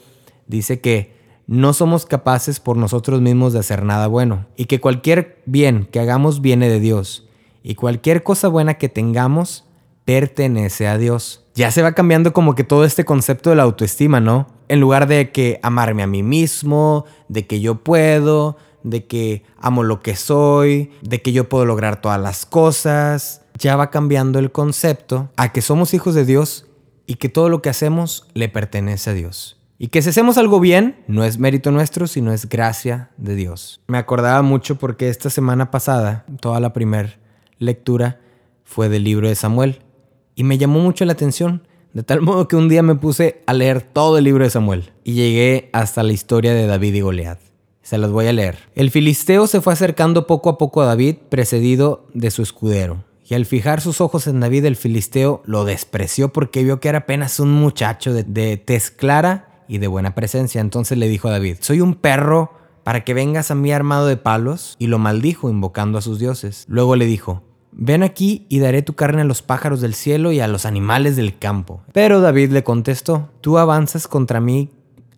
dice 0.47 0.81
que 0.81 1.17
no 1.47 1.73
somos 1.73 2.05
capaces 2.05 2.61
por 2.61 2.77
nosotros 2.77 3.21
mismos 3.21 3.53
de 3.53 3.61
hacer 3.61 3.83
nada 3.83 4.07
bueno 4.07 4.47
y 4.57 4.67
que 4.67 4.81
cualquier 4.81 5.43
bien 5.47 5.89
que 5.91 5.99
hagamos 5.99 6.41
viene 6.43 6.69
de 6.69 6.79
Dios 6.79 7.28
y 7.69 7.75
cualquier 7.75 8.23
cosa 8.23 8.49
buena 8.49 8.79
que 8.79 8.89
tengamos 8.89 9.67
pertenece 10.07 10.89
a 10.89 10.97
Dios. 10.97 11.45
Ya 11.55 11.71
se 11.71 11.83
va 11.83 11.93
cambiando 11.93 12.33
como 12.33 12.55
que 12.55 12.65
todo 12.65 12.87
este 12.87 13.05
concepto 13.05 13.51
de 13.51 13.57
la 13.57 13.65
autoestima, 13.65 14.21
¿no? 14.21 14.47
En 14.69 14.81
lugar 14.81 15.07
de 15.07 15.33
que 15.33 15.61
amarme 15.63 16.03
a 16.03 16.07
mí 16.07 16.23
mismo, 16.23 17.05
de 17.29 17.47
que 17.47 17.61
yo 17.61 17.85
puedo, 17.85 18.57
de 18.85 19.05
que 19.05 19.43
amo 19.59 19.83
lo 19.83 20.01
que 20.01 20.17
soy, 20.17 20.93
de 21.03 21.21
que 21.21 21.33
yo 21.33 21.51
puedo 21.51 21.67
lograr 21.67 22.01
todas 22.01 22.19
las 22.19 22.47
cosas, 22.47 23.43
ya 23.59 23.77
va 23.77 23.91
cambiando 23.91 24.39
el 24.39 24.51
concepto 24.51 25.31
a 25.37 25.53
que 25.53 25.61
somos 25.61 25.93
hijos 25.93 26.15
de 26.15 26.25
Dios 26.25 26.67
y 27.05 27.17
que 27.17 27.29
todo 27.29 27.51
lo 27.51 27.61
que 27.61 27.69
hacemos 27.69 28.27
le 28.33 28.49
pertenece 28.49 29.11
a 29.11 29.13
Dios. 29.13 29.61
Y 29.77 29.89
que 29.89 30.01
si 30.01 30.09
hacemos 30.09 30.39
algo 30.39 30.59
bien, 30.59 31.05
no 31.07 31.23
es 31.23 31.39
mérito 31.39 31.71
nuestro, 31.71 32.07
sino 32.07 32.33
es 32.33 32.49
gracia 32.49 33.11
de 33.19 33.35
Dios. 33.35 33.83
Me 33.89 33.99
acordaba 33.99 34.41
mucho 34.41 34.79
porque 34.79 35.11
esta 35.11 35.29
semana 35.29 35.71
pasada, 35.71 36.25
toda 36.41 36.61
la 36.61 36.73
primera 36.73 37.28
lectura 37.59 38.21
fue 38.65 38.89
del 38.89 39.05
libro 39.05 39.29
de 39.29 39.35
Samuel. 39.35 39.81
Y 40.35 40.45
me 40.45 40.59
llamó 40.59 40.79
mucho 40.81 41.05
la 41.05 41.13
atención, 41.13 41.67
de 41.93 42.03
tal 42.03 42.21
modo 42.21 42.49
que 42.49 42.57
un 42.57 42.69
día 42.69 42.83
me 42.83 42.95
puse 42.95 43.43
a 43.47 43.55
leer 43.55 43.83
todo 43.83 44.19
el 44.19 44.25
libro 44.25 44.45
de 44.45 44.51
Samuel. 44.51 44.93
Y 45.05 45.15
llegué 45.15 45.71
hasta 45.73 46.03
la 46.03 46.13
historia 46.13 46.55
de 46.55 46.67
David 46.67 46.95
y 46.95 47.01
Goliat. 47.01 47.41
Se 47.83 47.99
las 47.99 48.11
voy 48.11 48.27
a 48.27 48.33
leer. 48.33 48.59
El 48.75 48.91
filisteo 48.91 49.47
se 49.47 49.61
fue 49.61 49.73
acercando 49.73 50.27
poco 50.27 50.51
a 50.51 50.59
poco 50.59 50.83
a 50.83 50.87
David, 50.87 51.17
precedido 51.29 52.07
de 52.13 52.31
su 52.31 52.43
escudero. 52.43 53.05
Y 53.29 53.35
al 53.35 53.47
fijar 53.47 53.81
sus 53.81 54.01
ojos 54.01 54.27
en 54.27 54.41
David, 54.41 54.65
el 54.67 54.77
filisteo 54.77 55.43
lo 55.45 55.65
despreció 55.65 56.33
porque 56.33 56.63
vio 56.63 56.81
que 56.81 56.89
era 56.89 56.99
apenas 56.99 57.41
un 57.41 57.53
muchacho 57.53 58.13
de, 58.13 58.25
de 58.25 58.57
tez 58.57 58.91
clara 58.91 59.65
y 59.69 59.79
de 59.79 59.87
buena 59.87 60.15
presencia. 60.15 60.61
Entonces 60.61 60.99
le 60.99 61.09
dijo 61.09 61.29
a 61.29 61.33
David, 61.33 61.57
soy 61.61 61.81
un 61.81 61.95
perro 61.95 62.53
para 62.89 63.05
que 63.05 63.13
vengas 63.13 63.51
a 63.51 63.55
mí 63.55 63.71
armado 63.71 64.07
de 64.07 64.17
palos, 64.17 64.75
y 64.79 64.87
lo 64.87 64.99
maldijo 64.99 65.51
invocando 65.51 65.99
a 65.99 66.01
sus 66.01 66.19
dioses. 66.19 66.65
Luego 66.69 66.97
le 66.97 67.05
dijo, 67.05 67.43
ven 67.79 68.03
aquí 68.03 68.45
y 68.51 68.59
daré 68.59 68.83
tu 68.83 68.95
carne 68.95 69.23
a 69.23 69.25
los 69.25 69.41
pájaros 69.41 69.81
del 69.81 69.95
cielo 69.95 70.33
y 70.33 70.41
a 70.41 70.49
los 70.49 70.67
animales 70.67 71.17
del 71.17 71.39
campo. 71.39 71.81
Pero 71.93 72.21
David 72.21 72.51
le 72.51 72.65
contestó, 72.65 73.31
tú 73.41 73.57
avanzas 73.57 74.07
contra 74.07 74.41
mí 74.41 74.71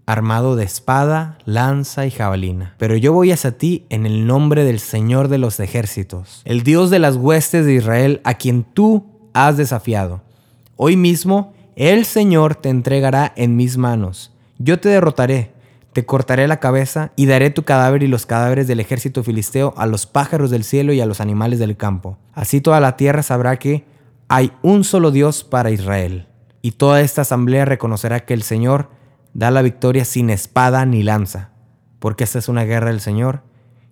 armado 0.06 0.56
de 0.56 0.64
espada, 0.64 1.38
lanza 1.44 2.06
y 2.06 2.10
jabalina. 2.10 2.74
Pero 2.78 2.96
yo 2.96 3.12
voy 3.12 3.32
hacia 3.32 3.56
ti 3.56 3.86
en 3.90 4.06
el 4.06 4.26
nombre 4.26 4.64
del 4.64 4.80
Señor 4.80 5.28
de 5.28 5.38
los 5.38 5.60
ejércitos, 5.60 6.42
el 6.44 6.62
Dios 6.62 6.90
de 6.90 6.98
las 6.98 7.16
huestes 7.16 7.64
de 7.64 7.74
Israel, 7.74 8.20
a 8.24 8.34
quien 8.34 8.64
tú 8.64 9.06
has 9.32 9.56
desafiado. 9.56 10.22
Hoy 10.76 10.96
mismo 10.96 11.54
el 11.76 12.04
Señor 12.04 12.56
te 12.56 12.68
entregará 12.68 13.32
en 13.36 13.56
mis 13.56 13.76
manos. 13.76 14.32
Yo 14.58 14.80
te 14.80 14.88
derrotaré, 14.88 15.52
te 15.92 16.06
cortaré 16.06 16.46
la 16.46 16.60
cabeza 16.60 17.12
y 17.16 17.26
daré 17.26 17.50
tu 17.50 17.64
cadáver 17.64 18.02
y 18.02 18.08
los 18.08 18.26
cadáveres 18.26 18.68
del 18.68 18.80
ejército 18.80 19.22
filisteo 19.22 19.74
a 19.76 19.86
los 19.86 20.06
pájaros 20.06 20.50
del 20.50 20.64
cielo 20.64 20.92
y 20.92 21.00
a 21.00 21.06
los 21.06 21.20
animales 21.20 21.58
del 21.58 21.76
campo. 21.76 22.18
Así 22.32 22.60
toda 22.60 22.80
la 22.80 22.96
tierra 22.96 23.22
sabrá 23.22 23.58
que 23.58 23.84
hay 24.28 24.52
un 24.62 24.84
solo 24.84 25.10
Dios 25.10 25.42
para 25.42 25.70
Israel. 25.70 26.28
Y 26.62 26.72
toda 26.72 27.00
esta 27.00 27.22
asamblea 27.22 27.64
reconocerá 27.64 28.20
que 28.20 28.34
el 28.34 28.42
Señor 28.42 28.90
da 29.34 29.50
la 29.50 29.62
victoria 29.62 30.04
sin 30.04 30.30
espada 30.30 30.84
ni 30.86 31.02
lanza, 31.02 31.50
porque 31.98 32.24
esta 32.24 32.38
es 32.38 32.48
una 32.48 32.64
guerra 32.64 32.90
del 32.90 33.00
Señor 33.00 33.42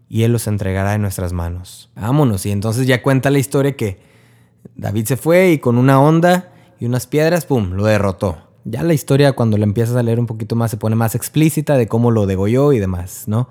y 0.08 0.22
Él 0.22 0.32
los 0.32 0.46
entregará 0.46 0.94
en 0.94 1.02
nuestras 1.02 1.32
manos. 1.32 1.90
Vámonos, 1.96 2.46
y 2.46 2.50
entonces 2.50 2.86
ya 2.86 3.02
cuenta 3.02 3.30
la 3.30 3.38
historia 3.38 3.76
que 3.76 4.00
David 4.76 5.06
se 5.06 5.16
fue 5.16 5.50
y 5.50 5.58
con 5.58 5.78
una 5.78 6.00
onda 6.00 6.52
y 6.78 6.86
unas 6.86 7.06
piedras, 7.06 7.44
¡pum!, 7.44 7.72
lo 7.72 7.84
derrotó. 7.84 8.47
Ya 8.70 8.82
la 8.82 8.92
historia 8.92 9.32
cuando 9.32 9.56
la 9.56 9.64
empiezas 9.64 9.96
a 9.96 10.02
leer 10.02 10.20
un 10.20 10.26
poquito 10.26 10.54
más 10.54 10.70
se 10.70 10.76
pone 10.76 10.94
más 10.94 11.14
explícita 11.14 11.78
de 11.78 11.88
cómo 11.88 12.10
lo 12.10 12.26
degolló 12.26 12.72
y 12.74 12.78
demás, 12.78 13.24
¿no? 13.26 13.48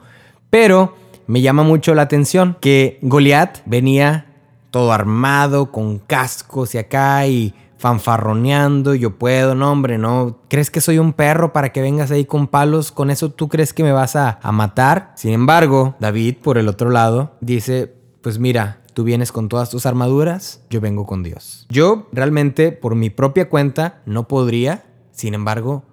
Pero 0.51 0.93
me 1.25 1.41
llama 1.41 1.63
mucho 1.63 1.95
la 1.95 2.03
atención 2.03 2.55
que 2.61 2.99
Goliat 3.01 3.59
venía 3.65 4.27
todo 4.69 4.91
armado, 4.91 5.71
con 5.71 5.97
cascos 5.97 6.75
y 6.75 6.77
acá 6.77 7.25
y 7.25 7.55
fanfarroneando, 7.77 8.93
yo 8.93 9.17
puedo, 9.17 9.55
no 9.55 9.71
hombre, 9.71 9.97
no. 9.97 10.37
¿Crees 10.49 10.69
que 10.69 10.81
soy 10.81 10.99
un 10.99 11.13
perro 11.13 11.51
para 11.51 11.71
que 11.71 11.81
vengas 11.81 12.11
ahí 12.11 12.25
con 12.25 12.47
palos? 12.47 12.91
¿Con 12.91 13.09
eso 13.09 13.31
tú 13.31 13.47
crees 13.49 13.73
que 13.73 13.83
me 13.83 13.91
vas 13.91 14.15
a, 14.15 14.39
a 14.41 14.51
matar? 14.51 15.13
Sin 15.15 15.33
embargo, 15.33 15.95
David, 15.99 16.37
por 16.43 16.59
el 16.59 16.67
otro 16.67 16.91
lado, 16.91 17.31
dice, 17.41 17.91
pues 18.21 18.37
mira, 18.37 18.81
tú 18.93 19.03
vienes 19.03 19.31
con 19.31 19.49
todas 19.49 19.69
tus 19.69 19.85
armaduras, 19.85 20.61
yo 20.69 20.81
vengo 20.81 21.05
con 21.05 21.23
Dios. 21.23 21.65
Yo 21.69 22.07
realmente, 22.11 22.71
por 22.71 22.95
mi 22.95 23.09
propia 23.09 23.49
cuenta, 23.49 24.01
no 24.05 24.27
podría, 24.27 24.85
sin 25.17 25.33
embargo, 25.33 25.83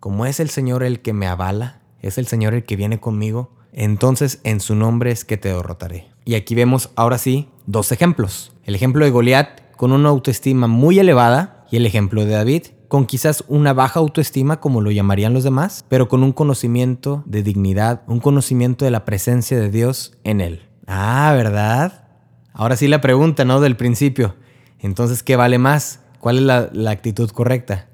como 0.00 0.26
es 0.26 0.40
el 0.40 0.50
Señor 0.50 0.82
el 0.82 1.02
que 1.02 1.12
me 1.12 1.28
avala, 1.28 1.82
es 2.00 2.18
el 2.18 2.26
Señor 2.26 2.52
el 2.52 2.64
que 2.64 2.74
viene 2.74 2.98
conmigo, 2.98 3.52
entonces 3.72 4.40
en 4.42 4.58
su 4.58 4.74
nombre 4.74 5.12
es 5.12 5.24
que 5.24 5.36
te 5.36 5.50
derrotaré. 5.50 6.08
Y 6.24 6.34
aquí 6.34 6.56
vemos 6.56 6.90
ahora 6.96 7.16
sí 7.18 7.48
dos 7.66 7.92
ejemplos. 7.92 8.52
El 8.64 8.74
ejemplo 8.74 9.04
de 9.04 9.12
Goliat 9.12 9.76
con 9.76 9.92
una 9.92 10.08
autoestima 10.08 10.66
muy 10.66 10.98
elevada 10.98 11.64
y 11.70 11.76
el 11.76 11.86
ejemplo 11.86 12.24
de 12.24 12.32
David, 12.32 12.62
con 12.88 13.06
quizás 13.06 13.44
una 13.46 13.72
baja 13.72 14.00
autoestima 14.00 14.58
como 14.58 14.80
lo 14.80 14.90
llamarían 14.90 15.32
los 15.32 15.44
demás, 15.44 15.84
pero 15.88 16.08
con 16.08 16.24
un 16.24 16.32
conocimiento 16.32 17.22
de 17.24 17.44
dignidad, 17.44 18.02
un 18.08 18.18
conocimiento 18.18 18.84
de 18.84 18.90
la 18.90 19.04
presencia 19.04 19.60
de 19.60 19.70
Dios 19.70 20.18
en 20.24 20.40
él. 20.40 20.62
Ah, 20.88 21.32
¿verdad? 21.36 22.08
Ahora 22.52 22.74
sí 22.74 22.88
la 22.88 23.00
pregunta, 23.00 23.44
¿no? 23.44 23.60
Del 23.60 23.76
principio. 23.76 24.34
Entonces, 24.80 25.22
¿qué 25.22 25.36
vale 25.36 25.58
más? 25.58 26.00
¿Cuál 26.18 26.38
es 26.38 26.42
la, 26.42 26.68
la 26.72 26.90
actitud 26.90 27.30
correcta? 27.30 27.86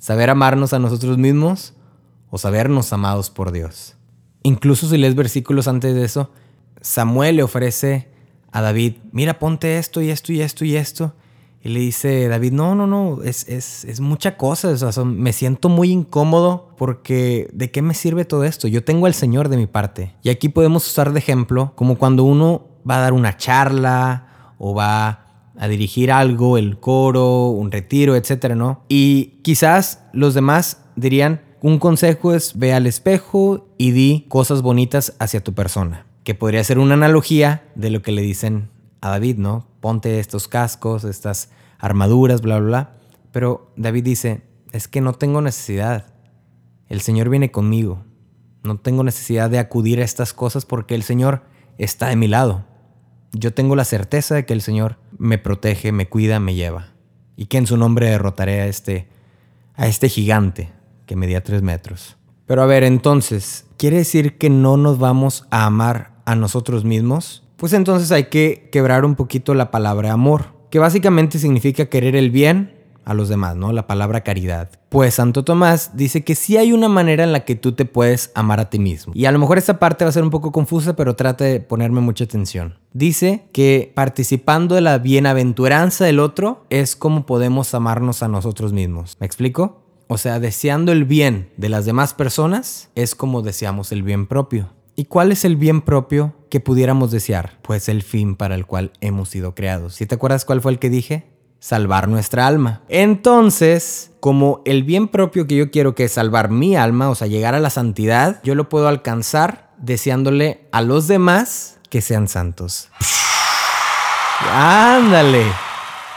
¿Saber 0.00 0.30
amarnos 0.30 0.72
a 0.72 0.78
nosotros 0.78 1.18
mismos 1.18 1.74
o 2.30 2.38
sabernos 2.38 2.90
amados 2.94 3.28
por 3.28 3.52
Dios? 3.52 3.96
Incluso 4.42 4.88
si 4.88 4.96
lees 4.96 5.14
versículos 5.14 5.68
antes 5.68 5.94
de 5.94 6.02
eso, 6.04 6.32
Samuel 6.80 7.36
le 7.36 7.42
ofrece 7.42 8.08
a 8.50 8.62
David, 8.62 8.94
mira, 9.12 9.38
ponte 9.38 9.76
esto 9.76 10.00
y 10.00 10.08
esto 10.08 10.32
y 10.32 10.40
esto 10.40 10.64
y 10.64 10.76
esto. 10.76 11.14
Y 11.62 11.68
le 11.68 11.80
dice 11.80 12.28
David, 12.28 12.52
no, 12.52 12.74
no, 12.74 12.86
no, 12.86 13.22
es, 13.22 13.46
es, 13.46 13.84
es 13.84 14.00
mucha 14.00 14.38
cosa, 14.38 14.74
me 15.04 15.34
siento 15.34 15.68
muy 15.68 15.90
incómodo 15.90 16.70
porque 16.78 17.50
¿de 17.52 17.70
qué 17.70 17.82
me 17.82 17.92
sirve 17.92 18.24
todo 18.24 18.44
esto? 18.44 18.68
Yo 18.68 18.82
tengo 18.82 19.04
al 19.04 19.12
Señor 19.12 19.50
de 19.50 19.58
mi 19.58 19.66
parte. 19.66 20.14
Y 20.22 20.30
aquí 20.30 20.48
podemos 20.48 20.86
usar 20.86 21.12
de 21.12 21.18
ejemplo 21.18 21.74
como 21.76 21.98
cuando 21.98 22.24
uno 22.24 22.68
va 22.88 22.96
a 22.96 23.00
dar 23.00 23.12
una 23.12 23.36
charla 23.36 24.54
o 24.56 24.74
va 24.74 25.26
a 25.60 25.68
dirigir 25.68 26.10
algo, 26.10 26.56
el 26.56 26.80
coro, 26.80 27.50
un 27.50 27.70
retiro, 27.70 28.16
etcétera, 28.16 28.54
¿no? 28.54 28.82
Y 28.88 29.40
quizás 29.42 30.02
los 30.14 30.32
demás 30.32 30.78
dirían, 30.96 31.42
un 31.60 31.78
consejo 31.78 32.32
es 32.32 32.58
ve 32.58 32.72
al 32.72 32.86
espejo 32.86 33.68
y 33.76 33.90
di 33.90 34.24
cosas 34.30 34.62
bonitas 34.62 35.14
hacia 35.18 35.44
tu 35.44 35.52
persona, 35.52 36.06
que 36.24 36.34
podría 36.34 36.64
ser 36.64 36.78
una 36.78 36.94
analogía 36.94 37.62
de 37.74 37.90
lo 37.90 38.00
que 38.00 38.10
le 38.10 38.22
dicen 38.22 38.70
a 39.02 39.10
David, 39.10 39.36
¿no? 39.36 39.66
Ponte 39.80 40.18
estos 40.18 40.48
cascos, 40.48 41.04
estas 41.04 41.50
armaduras, 41.78 42.40
bla, 42.40 42.58
bla, 42.58 42.66
bla. 42.66 42.90
Pero 43.30 43.70
David 43.76 44.04
dice, 44.04 44.40
es 44.72 44.88
que 44.88 45.02
no 45.02 45.12
tengo 45.12 45.42
necesidad. 45.42 46.06
El 46.88 47.02
Señor 47.02 47.28
viene 47.28 47.50
conmigo. 47.50 48.02
No 48.62 48.78
tengo 48.78 49.04
necesidad 49.04 49.50
de 49.50 49.58
acudir 49.58 50.00
a 50.00 50.04
estas 50.04 50.32
cosas 50.32 50.64
porque 50.64 50.94
el 50.94 51.02
Señor 51.02 51.42
está 51.76 52.08
de 52.08 52.16
mi 52.16 52.28
lado. 52.28 52.64
Yo 53.32 53.52
tengo 53.52 53.76
la 53.76 53.84
certeza 53.84 54.34
de 54.34 54.46
que 54.46 54.52
el 54.52 54.62
Señor 54.62 54.98
me 55.18 55.38
protege, 55.38 55.92
me 55.92 56.08
cuida, 56.08 56.40
me 56.40 56.54
lleva. 56.54 56.88
Y 57.36 57.46
que 57.46 57.58
en 57.58 57.66
su 57.66 57.76
nombre 57.76 58.10
derrotaré 58.10 58.60
a 58.60 58.66
este, 58.66 59.08
a 59.74 59.86
este 59.86 60.08
gigante 60.08 60.72
que 61.06 61.16
medía 61.16 61.42
tres 61.42 61.62
metros. 61.62 62.16
Pero 62.46 62.62
a 62.62 62.66
ver, 62.66 62.82
entonces, 62.82 63.66
¿quiere 63.76 63.98
decir 63.98 64.36
que 64.36 64.50
no 64.50 64.76
nos 64.76 64.98
vamos 64.98 65.46
a 65.50 65.66
amar 65.66 66.12
a 66.24 66.34
nosotros 66.34 66.84
mismos? 66.84 67.44
Pues 67.56 67.72
entonces 67.72 68.10
hay 68.12 68.24
que 68.24 68.68
quebrar 68.72 69.04
un 69.04 69.14
poquito 69.14 69.54
la 69.54 69.70
palabra 69.70 70.12
amor, 70.12 70.54
que 70.70 70.78
básicamente 70.78 71.38
significa 71.38 71.86
querer 71.86 72.16
el 72.16 72.30
bien 72.30 72.79
a 73.04 73.14
los 73.14 73.28
demás, 73.28 73.56
¿no? 73.56 73.72
La 73.72 73.86
palabra 73.86 74.22
caridad. 74.22 74.70
Pues 74.88 75.14
Santo 75.14 75.44
Tomás 75.44 75.96
dice 75.96 76.24
que 76.24 76.34
sí 76.34 76.56
hay 76.56 76.72
una 76.72 76.88
manera 76.88 77.24
en 77.24 77.32
la 77.32 77.44
que 77.44 77.54
tú 77.54 77.72
te 77.72 77.84
puedes 77.84 78.32
amar 78.34 78.60
a 78.60 78.70
ti 78.70 78.78
mismo. 78.78 79.12
Y 79.14 79.26
a 79.26 79.32
lo 79.32 79.38
mejor 79.38 79.58
esta 79.58 79.78
parte 79.78 80.04
va 80.04 80.10
a 80.10 80.12
ser 80.12 80.24
un 80.24 80.30
poco 80.30 80.52
confusa, 80.52 80.96
pero 80.96 81.16
trata 81.16 81.44
de 81.44 81.60
ponerme 81.60 82.00
mucha 82.00 82.24
atención. 82.24 82.78
Dice 82.92 83.44
que 83.52 83.92
participando 83.94 84.74
de 84.74 84.80
la 84.80 84.98
bienaventuranza 84.98 86.04
del 86.04 86.18
otro 86.18 86.64
es 86.70 86.96
como 86.96 87.26
podemos 87.26 87.72
amarnos 87.74 88.22
a 88.22 88.28
nosotros 88.28 88.72
mismos. 88.72 89.16
¿Me 89.20 89.26
explico? 89.26 89.84
O 90.08 90.18
sea, 90.18 90.40
deseando 90.40 90.90
el 90.90 91.04
bien 91.04 91.50
de 91.56 91.68
las 91.68 91.84
demás 91.84 92.14
personas 92.14 92.90
es 92.96 93.14
como 93.14 93.42
deseamos 93.42 93.92
el 93.92 94.02
bien 94.02 94.26
propio. 94.26 94.70
¿Y 94.96 95.04
cuál 95.04 95.30
es 95.30 95.44
el 95.44 95.56
bien 95.56 95.82
propio 95.82 96.34
que 96.50 96.58
pudiéramos 96.58 97.12
desear? 97.12 97.58
Pues 97.62 97.88
el 97.88 98.02
fin 98.02 98.34
para 98.34 98.56
el 98.56 98.66
cual 98.66 98.92
hemos 99.00 99.28
sido 99.28 99.54
creados. 99.54 99.94
¿Si 99.94 100.06
te 100.06 100.16
acuerdas 100.16 100.44
cuál 100.44 100.60
fue 100.60 100.72
el 100.72 100.78
que 100.78 100.90
dije? 100.90 101.26
Salvar 101.60 102.08
nuestra 102.08 102.46
alma. 102.46 102.80
Entonces, 102.88 104.10
como 104.18 104.62
el 104.64 104.82
bien 104.82 105.08
propio 105.08 105.46
que 105.46 105.56
yo 105.56 105.70
quiero 105.70 105.94
que 105.94 106.04
es 106.04 106.12
salvar 106.12 106.50
mi 106.50 106.74
alma, 106.74 107.10
o 107.10 107.14
sea, 107.14 107.28
llegar 107.28 107.54
a 107.54 107.60
la 107.60 107.70
santidad, 107.70 108.40
yo 108.42 108.54
lo 108.54 108.68
puedo 108.68 108.88
alcanzar 108.88 109.70
deseándole 109.78 110.66
a 110.72 110.82
los 110.82 111.06
demás 111.06 111.78
que 111.88 112.00
sean 112.00 112.28
santos. 112.28 112.88
Ándale. 114.52 115.44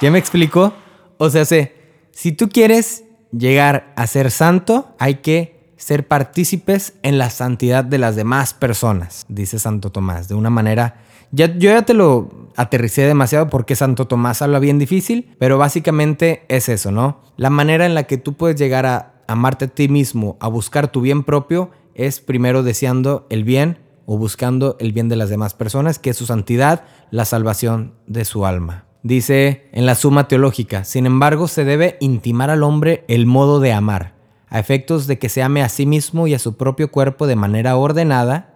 ¿Ya 0.01 0.11
me 0.11 0.19
explico? 0.19 0.73
O 1.17 1.29
sea, 1.29 1.45
sé, 1.45 1.75
si 2.11 2.31
tú 2.31 2.49
quieres 2.49 3.03
llegar 3.31 3.93
a 3.95 4.07
ser 4.07 4.31
santo, 4.31 4.95
hay 4.97 5.15
que 5.15 5.73
ser 5.77 6.07
partícipes 6.07 6.93
en 7.03 7.17
la 7.17 7.29
santidad 7.29 7.83
de 7.83 7.97
las 7.97 8.15
demás 8.15 8.53
personas, 8.53 9.25
dice 9.27 9.59
Santo 9.59 9.91
Tomás, 9.91 10.29
de 10.29 10.35
una 10.35 10.49
manera 10.49 11.02
ya, 11.33 11.47
yo 11.57 11.71
ya 11.71 11.81
te 11.81 11.93
lo 11.93 12.29
aterricé 12.55 13.01
demasiado 13.01 13.49
porque 13.49 13.75
Santo 13.75 14.05
Tomás 14.05 14.41
habla 14.41 14.59
bien 14.59 14.77
difícil, 14.77 15.35
pero 15.39 15.57
básicamente 15.57 16.45
es 16.47 16.69
eso, 16.69 16.91
¿no? 16.91 17.21
La 17.37 17.49
manera 17.49 17.85
en 17.85 17.95
la 17.95 18.03
que 18.03 18.17
tú 18.17 18.33
puedes 18.33 18.55
llegar 18.55 18.85
a 18.85 19.15
amarte 19.27 19.65
a 19.65 19.67
ti 19.67 19.87
mismo, 19.87 20.37
a 20.39 20.47
buscar 20.47 20.89
tu 20.89 21.01
bien 21.01 21.23
propio, 21.23 21.71
es 21.95 22.21
primero 22.21 22.61
deseando 22.61 23.25
el 23.29 23.43
bien 23.43 23.79
o 24.05 24.17
buscando 24.17 24.77
el 24.79 24.91
bien 24.91 25.09
de 25.09 25.15
las 25.15 25.29
demás 25.29 25.55
personas, 25.55 25.97
que 25.97 26.11
es 26.11 26.17
su 26.17 26.27
santidad, 26.27 26.83
la 27.09 27.25
salvación 27.25 27.95
de 28.05 28.25
su 28.25 28.45
alma. 28.45 28.85
Dice 29.01 29.67
en 29.71 29.85
la 29.85 29.95
Suma 29.95 30.27
Teológica, 30.27 30.83
sin 30.83 31.05
embargo, 31.05 31.47
se 31.47 31.65
debe 31.65 31.97
intimar 31.99 32.49
al 32.49 32.63
hombre 32.63 33.03
el 33.07 33.25
modo 33.25 33.59
de 33.59 33.73
amar, 33.73 34.13
a 34.49 34.59
efectos 34.59 35.07
de 35.07 35.19
que 35.19 35.29
se 35.29 35.41
ame 35.41 35.63
a 35.63 35.69
sí 35.69 35.85
mismo 35.85 36.27
y 36.27 36.33
a 36.33 36.39
su 36.39 36.55
propio 36.57 36.91
cuerpo 36.91 37.27
de 37.27 37.35
manera 37.35 37.75
ordenada, 37.75 38.52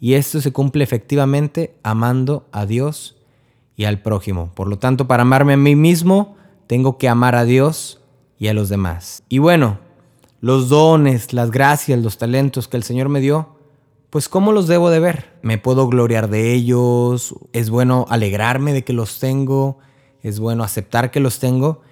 y 0.00 0.14
esto 0.14 0.40
se 0.40 0.52
cumple 0.52 0.82
efectivamente 0.82 1.76
amando 1.82 2.48
a 2.52 2.64
Dios 2.64 3.16
y 3.76 3.84
al 3.84 4.00
prójimo. 4.00 4.50
Por 4.54 4.68
lo 4.68 4.78
tanto, 4.78 5.06
para 5.06 5.22
amarme 5.22 5.52
a 5.52 5.58
mí 5.58 5.76
mismo, 5.76 6.36
tengo 6.66 6.98
que 6.98 7.08
amar 7.08 7.34
a 7.34 7.44
Dios 7.44 8.00
y 8.38 8.48
a 8.48 8.54
los 8.54 8.68
demás. 8.70 9.22
Y 9.28 9.38
bueno, 9.38 9.78
los 10.40 10.70
dones, 10.70 11.34
las 11.34 11.50
gracias, 11.50 12.00
los 12.00 12.16
talentos 12.16 12.66
que 12.66 12.78
el 12.78 12.82
Señor 12.82 13.10
me 13.10 13.20
dio, 13.20 13.56
pues 14.08 14.28
¿cómo 14.28 14.52
los 14.52 14.66
debo 14.66 14.90
de 14.90 15.00
ver? 15.00 15.38
¿Me 15.42 15.58
puedo 15.58 15.86
gloriar 15.86 16.30
de 16.30 16.52
ellos? 16.54 17.34
¿Es 17.52 17.68
bueno 17.70 18.06
alegrarme 18.08 18.72
de 18.72 18.82
que 18.82 18.94
los 18.94 19.20
tengo? 19.20 19.78
¿Es 20.22 20.40
bueno 20.40 20.64
aceptar 20.64 21.10
que 21.10 21.20
los 21.20 21.38
tengo? 21.38 21.82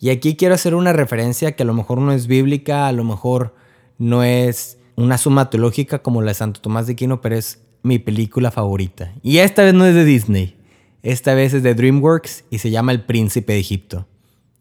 Y 0.00 0.10
aquí 0.10 0.36
quiero 0.36 0.54
hacer 0.54 0.74
una 0.74 0.92
referencia 0.92 1.54
que 1.54 1.64
a 1.64 1.66
lo 1.66 1.74
mejor 1.74 1.98
no 2.00 2.12
es 2.12 2.26
bíblica, 2.26 2.86
a 2.86 2.92
lo 2.92 3.04
mejor 3.04 3.54
no 3.98 4.22
es 4.22 4.78
una 4.96 5.18
suma 5.18 5.50
teológica 5.50 6.00
como 6.00 6.22
la 6.22 6.32
de 6.32 6.34
Santo 6.34 6.60
Tomás 6.60 6.86
de 6.86 6.94
Aquino, 6.94 7.20
pero 7.20 7.36
es 7.36 7.62
mi 7.88 7.98
película 7.98 8.52
favorita. 8.52 9.12
Y 9.22 9.38
esta 9.38 9.64
vez 9.64 9.74
no 9.74 9.84
es 9.84 9.94
de 9.94 10.04
Disney, 10.04 10.56
esta 11.02 11.34
vez 11.34 11.54
es 11.54 11.62
de 11.62 11.74
DreamWorks 11.74 12.44
y 12.50 12.58
se 12.58 12.70
llama 12.70 12.92
El 12.92 13.02
Príncipe 13.02 13.54
de 13.54 13.58
Egipto, 13.58 14.06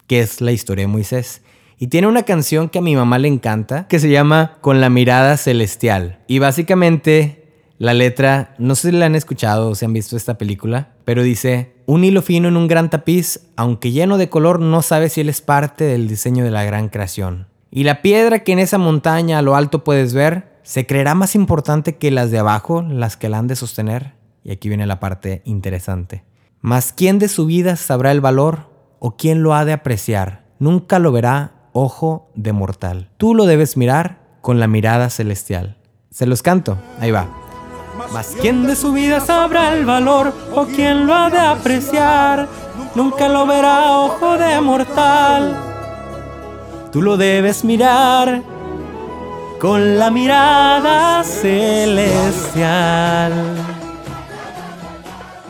que 0.07 0.21
es 0.21 0.41
la 0.41 0.51
historia 0.51 0.83
de 0.83 0.87
Moisés. 0.87 1.41
Y 1.77 1.87
tiene 1.87 2.07
una 2.07 2.23
canción 2.23 2.69
que 2.69 2.79
a 2.79 2.81
mi 2.81 2.95
mamá 2.95 3.19
le 3.19 3.27
encanta, 3.27 3.87
que 3.87 3.99
se 3.99 4.09
llama 4.09 4.57
Con 4.61 4.81
la 4.81 4.89
mirada 4.89 5.37
celestial. 5.37 6.19
Y 6.27 6.39
básicamente 6.39 7.43
la 7.77 7.93
letra, 7.93 8.55
no 8.57 8.73
sé 8.73 8.89
si 8.89 8.97
la 8.97 9.05
han 9.05 9.15
escuchado 9.15 9.69
o 9.69 9.75
si 9.75 9.85
han 9.85 9.93
visto 9.93 10.17
esta 10.17 10.39
película, 10.39 10.93
pero 11.05 11.21
dice, 11.21 11.73
un 11.85 12.03
hilo 12.03 12.23
fino 12.23 12.47
en 12.47 12.57
un 12.57 12.67
gran 12.67 12.89
tapiz, 12.89 13.41
aunque 13.55 13.91
lleno 13.91 14.17
de 14.17 14.29
color, 14.29 14.59
no 14.59 14.81
sabe 14.81 15.09
si 15.09 15.21
él 15.21 15.29
es 15.29 15.41
parte 15.41 15.83
del 15.83 16.07
diseño 16.07 16.43
de 16.43 16.51
la 16.51 16.63
gran 16.63 16.89
creación. 16.89 17.47
Y 17.69 17.83
la 17.83 18.01
piedra 18.01 18.39
que 18.39 18.53
en 18.53 18.59
esa 18.59 18.79
montaña 18.79 19.37
a 19.37 19.41
lo 19.43 19.55
alto 19.55 19.83
puedes 19.83 20.13
ver, 20.13 20.46
¿se 20.67 20.86
creerá 20.86 21.15
más 21.15 21.34
importante 21.34 21.95
que 21.95 22.12
las 22.12 22.30
de 22.30 22.39
abajo, 22.39 22.82
las 22.82 23.15
que 23.15 23.30
la 23.30 23.38
han 23.38 23.47
de 23.47 23.56
sostener? 23.56 24.15
Y 24.43 24.51
aquí 24.51 24.67
viene 24.67 24.86
la 24.86 24.99
parte 24.99 25.41
interesante. 25.45 26.25
Mas 26.60 26.91
¿quién 26.91 27.19
de 27.19 27.30
su 27.30 27.45
vida 27.45 27.77
sabrá 27.77 28.12
el 28.12 28.19
valor 28.19 28.69
o 28.99 29.15
quién 29.15 29.43
lo 29.43 29.53
ha 29.53 29.63
de 29.63 29.71
apreciar? 29.71 30.43
Nunca 30.60 30.99
lo 30.99 31.13
verá 31.13 31.53
ojo 31.71 32.30
de 32.36 32.51
mortal. 32.51 33.10
Tú 33.15 33.34
lo 33.34 33.45
debes 33.45 33.77
mirar 33.77 34.19
con 34.41 34.60
la 34.60 34.67
mirada 34.67 35.10
celestial. 35.10 35.77
Se 36.10 36.25
los 36.25 36.41
canto, 36.41 36.77
ahí 36.99 37.12
va. 37.12 37.30
Mas 38.12 38.36
¿quién 38.41 38.67
de 38.67 38.75
su 38.75 38.91
vida 38.91 39.21
sabrá 39.21 39.73
el 39.73 39.86
valor 39.86 40.34
o 40.53 40.65
quién 40.65 41.08
lo 41.08 41.13
ha 41.13 41.30
de 41.30 41.39
apreciar? 41.39 42.49
Nunca 42.93 43.30
lo 43.30 43.45
verá 43.47 43.97
ojo 43.99 44.38
de 44.38 44.60
mortal 44.60 45.63
tú 46.91 47.03
lo 47.03 47.15
debes 47.15 47.63
mirar 47.63 48.41
con 49.59 49.97
la 49.97 50.11
mirada 50.11 51.23
celestial. 51.23 52.63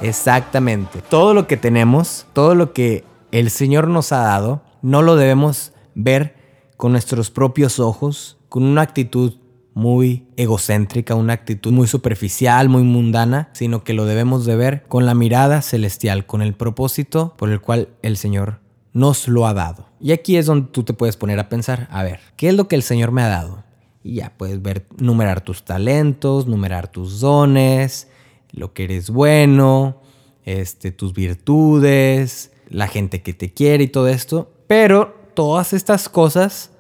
Exactamente. 0.02 1.02
Todo 1.10 1.34
lo 1.34 1.48
que 1.48 1.58
tenemos, 1.58 2.26
todo 2.34 2.56
lo 2.56 2.72
que 2.72 3.04
el 3.32 3.50
Señor 3.50 3.88
nos 3.88 4.12
ha 4.12 4.20
dado, 4.20 4.62
no 4.82 5.02
lo 5.02 5.16
debemos 5.16 5.74
ver 5.96 6.36
con 6.78 6.92
nuestros 6.92 7.32
propios 7.32 7.80
ojos, 7.80 8.38
con 8.50 8.64
una 8.64 8.82
actitud 8.82 9.34
muy 9.74 10.28
egocéntrica, 10.38 11.16
una 11.16 11.34
actitud 11.34 11.72
muy 11.72 11.88
superficial, 11.88 12.70
muy 12.70 12.84
mundana, 12.84 13.50
sino 13.54 13.84
que 13.84 13.94
lo 13.94 14.06
debemos 14.06 14.46
de 14.46 14.56
ver 14.56 14.84
con 14.88 15.06
la 15.06 15.14
mirada 15.14 15.62
celestial, 15.62 16.26
con 16.26 16.42
el 16.42 16.54
propósito 16.54 17.34
por 17.38 17.50
el 17.50 17.60
cual 17.62 17.90
el 18.02 18.18
Señor 18.18 18.62
nos 18.94 19.28
lo 19.28 19.46
ha 19.46 19.54
dado. 19.54 19.88
Y 20.00 20.14
aquí 20.14 20.38
es 20.38 20.46
donde 20.46 20.70
tú 20.72 20.84
te 20.84 20.94
puedes 20.94 21.18
poner 21.18 21.40
a 21.40 21.50
pensar, 21.50 21.88
a 21.92 22.04
ver, 22.04 22.20
¿qué 22.38 22.48
es 22.50 22.56
lo 22.56 22.68
que 22.68 22.76
el 22.76 22.84
Señor 22.84 23.12
me 23.12 23.22
ha 23.22 23.28
dado? 23.28 23.67
Y 24.08 24.16
ya 24.16 24.32
puedes 24.38 24.62
ver, 24.62 24.86
numerar 25.00 25.42
tus 25.42 25.66
talentos, 25.66 26.48
numerar 26.48 26.88
tus 26.88 27.20
dones, 27.20 28.08
lo 28.52 28.72
que 28.72 28.86
eres 28.86 29.10
bueno, 29.10 30.00
este, 30.46 30.94
tus 30.94 31.14
virtudes, 31.14 32.54
la 32.70 32.88
gente 32.88 33.22
que 33.22 33.34
te 33.34 33.52
quiere 33.52 33.84
y 33.84 33.88
todo 33.90 34.08
esto. 34.08 34.50
Pero 34.66 35.14
todas 35.34 35.74
estas 35.74 36.08
cosas 36.08 36.72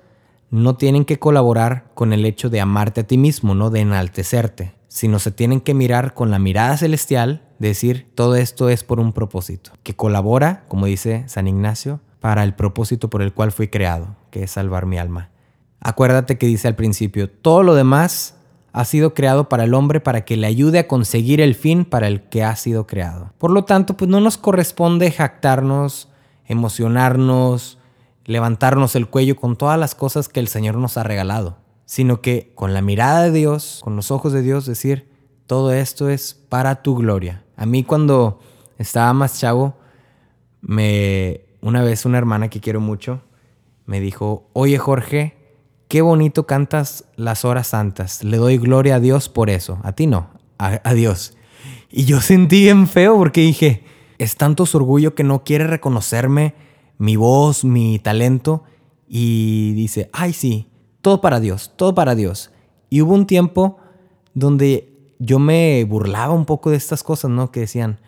no 0.51 0.77
tienen 0.77 1.03
que 1.03 1.19
colaborar 1.19 1.91
con 1.95 2.13
el 2.13 2.23
hecho 2.23 2.49
de 2.49 2.61
amarte 2.61 3.01
a 3.01 3.07
ti 3.07 3.17
mismo, 3.17 3.55
¿no? 3.55 3.71
De 3.71 3.81
enaltecerte, 3.81 4.71
sino 4.87 5.19
se 5.19 5.31
tienen 5.31 5.59
que 5.59 5.73
mirar 5.73 6.13
con 6.13 6.31
la 6.31 6.39
mirada 6.39 6.77
celestial, 6.77 7.43
decir, 7.59 8.07
todo 8.15 8.37
esto 8.37 8.69
es 8.69 8.85
por 8.85 9.01
un 9.01 9.11
propósito, 9.11 9.71
que 9.83 9.97
colabora, 9.97 10.63
como 10.69 10.85
dice 10.85 11.27
San 11.27 11.49
Ignacio, 11.49 11.99
para 12.21 12.45
el 12.45 12.53
propósito 12.53 13.09
por 13.09 13.21
el 13.21 13.33
cual 13.33 13.51
fui 13.51 13.67
creado, 13.67 14.15
que 14.31 14.43
es 14.43 14.51
salvar 14.51 14.85
mi 14.85 14.97
alma. 14.97 15.29
Acuérdate 15.79 16.37
que 16.37 16.47
dice 16.47 16.67
al 16.67 16.75
principio, 16.75 17.29
todo 17.29 17.63
lo 17.63 17.75
demás 17.75 18.35
ha 18.73 18.85
sido 18.85 19.13
creado 19.13 19.49
para 19.49 19.63
el 19.63 19.73
hombre 19.73 19.99
para 19.99 20.25
que 20.25 20.37
le 20.37 20.47
ayude 20.47 20.79
a 20.79 20.87
conseguir 20.87 21.41
el 21.41 21.55
fin 21.55 21.85
para 21.85 22.07
el 22.07 22.23
que 22.23 22.43
ha 22.43 22.55
sido 22.55 22.85
creado. 22.85 23.33
Por 23.37 23.51
lo 23.51 23.65
tanto, 23.65 23.97
pues 23.97 24.09
no 24.09 24.19
nos 24.19 24.37
corresponde 24.37 25.11
jactarnos, 25.11 26.09
emocionarnos, 26.45 27.79
levantarnos 28.25 28.95
el 28.95 29.07
cuello 29.07 29.35
con 29.35 29.55
todas 29.55 29.79
las 29.79 29.95
cosas 29.95 30.29
que 30.29 30.39
el 30.39 30.47
Señor 30.47 30.75
nos 30.75 30.97
ha 30.97 31.03
regalado, 31.03 31.57
sino 31.85 32.21
que 32.21 32.51
con 32.55 32.73
la 32.73 32.81
mirada 32.81 33.23
de 33.23 33.31
Dios, 33.31 33.81
con 33.83 33.95
los 33.95 34.11
ojos 34.11 34.33
de 34.33 34.41
Dios, 34.41 34.65
decir, 34.65 35.09
todo 35.45 35.71
esto 35.71 36.09
es 36.09 36.33
para 36.33 36.83
tu 36.83 36.95
gloria. 36.95 37.45
A 37.55 37.65
mí 37.65 37.83
cuando 37.83 38.39
estaba 38.77 39.13
más 39.13 39.39
chavo, 39.39 39.75
me 40.61 41.45
una 41.61 41.81
vez 41.81 42.05
una 42.05 42.17
hermana 42.17 42.49
que 42.49 42.61
quiero 42.61 42.79
mucho 42.79 43.21
me 43.87 44.01
dijo, 44.01 44.49
oye 44.53 44.77
Jorge, 44.77 45.36
qué 45.87 46.01
bonito 46.01 46.45
cantas 46.45 47.05
las 47.15 47.45
horas 47.45 47.67
santas. 47.67 48.23
Le 48.23 48.37
doy 48.37 48.57
gloria 48.57 48.95
a 48.95 48.99
Dios 48.99 49.29
por 49.29 49.49
eso. 49.49 49.79
A 49.83 49.93
ti 49.93 50.07
no, 50.07 50.29
a, 50.57 50.93
Dios. 50.93 51.37
Y 51.89 52.05
yo 52.05 52.21
sentí 52.21 52.61
bien 52.61 52.87
feo 52.87 53.17
porque 53.17 53.41
dije, 53.41 53.83
es 54.17 54.35
tanto 54.35 54.65
su 54.65 54.77
orgullo 54.77 55.15
que 55.15 55.23
no 55.23 55.43
quiere 55.43 55.67
reconocerme 55.67 56.55
mi 56.97 57.15
voz, 57.15 57.63
mi 57.63 57.99
talento. 57.99 58.63
Y 59.07 59.73
dice, 59.73 60.09
ay 60.13 60.33
sí, 60.33 60.67
todo 61.01 61.21
para 61.21 61.39
Dios, 61.39 61.73
todo 61.75 61.95
para 61.95 62.15
Dios. 62.15 62.51
Y 62.89 63.01
hubo 63.01 63.13
un 63.13 63.25
tiempo 63.25 63.77
donde 64.33 65.13
yo 65.19 65.39
me 65.39 65.83
burlaba 65.85 66.33
un 66.33 66.45
poco 66.45 66.69
de 66.69 66.77
estas 66.77 67.03
cosas, 67.03 67.31
¿no? 67.31 67.51
Que 67.51 67.61
decían, 67.61 67.99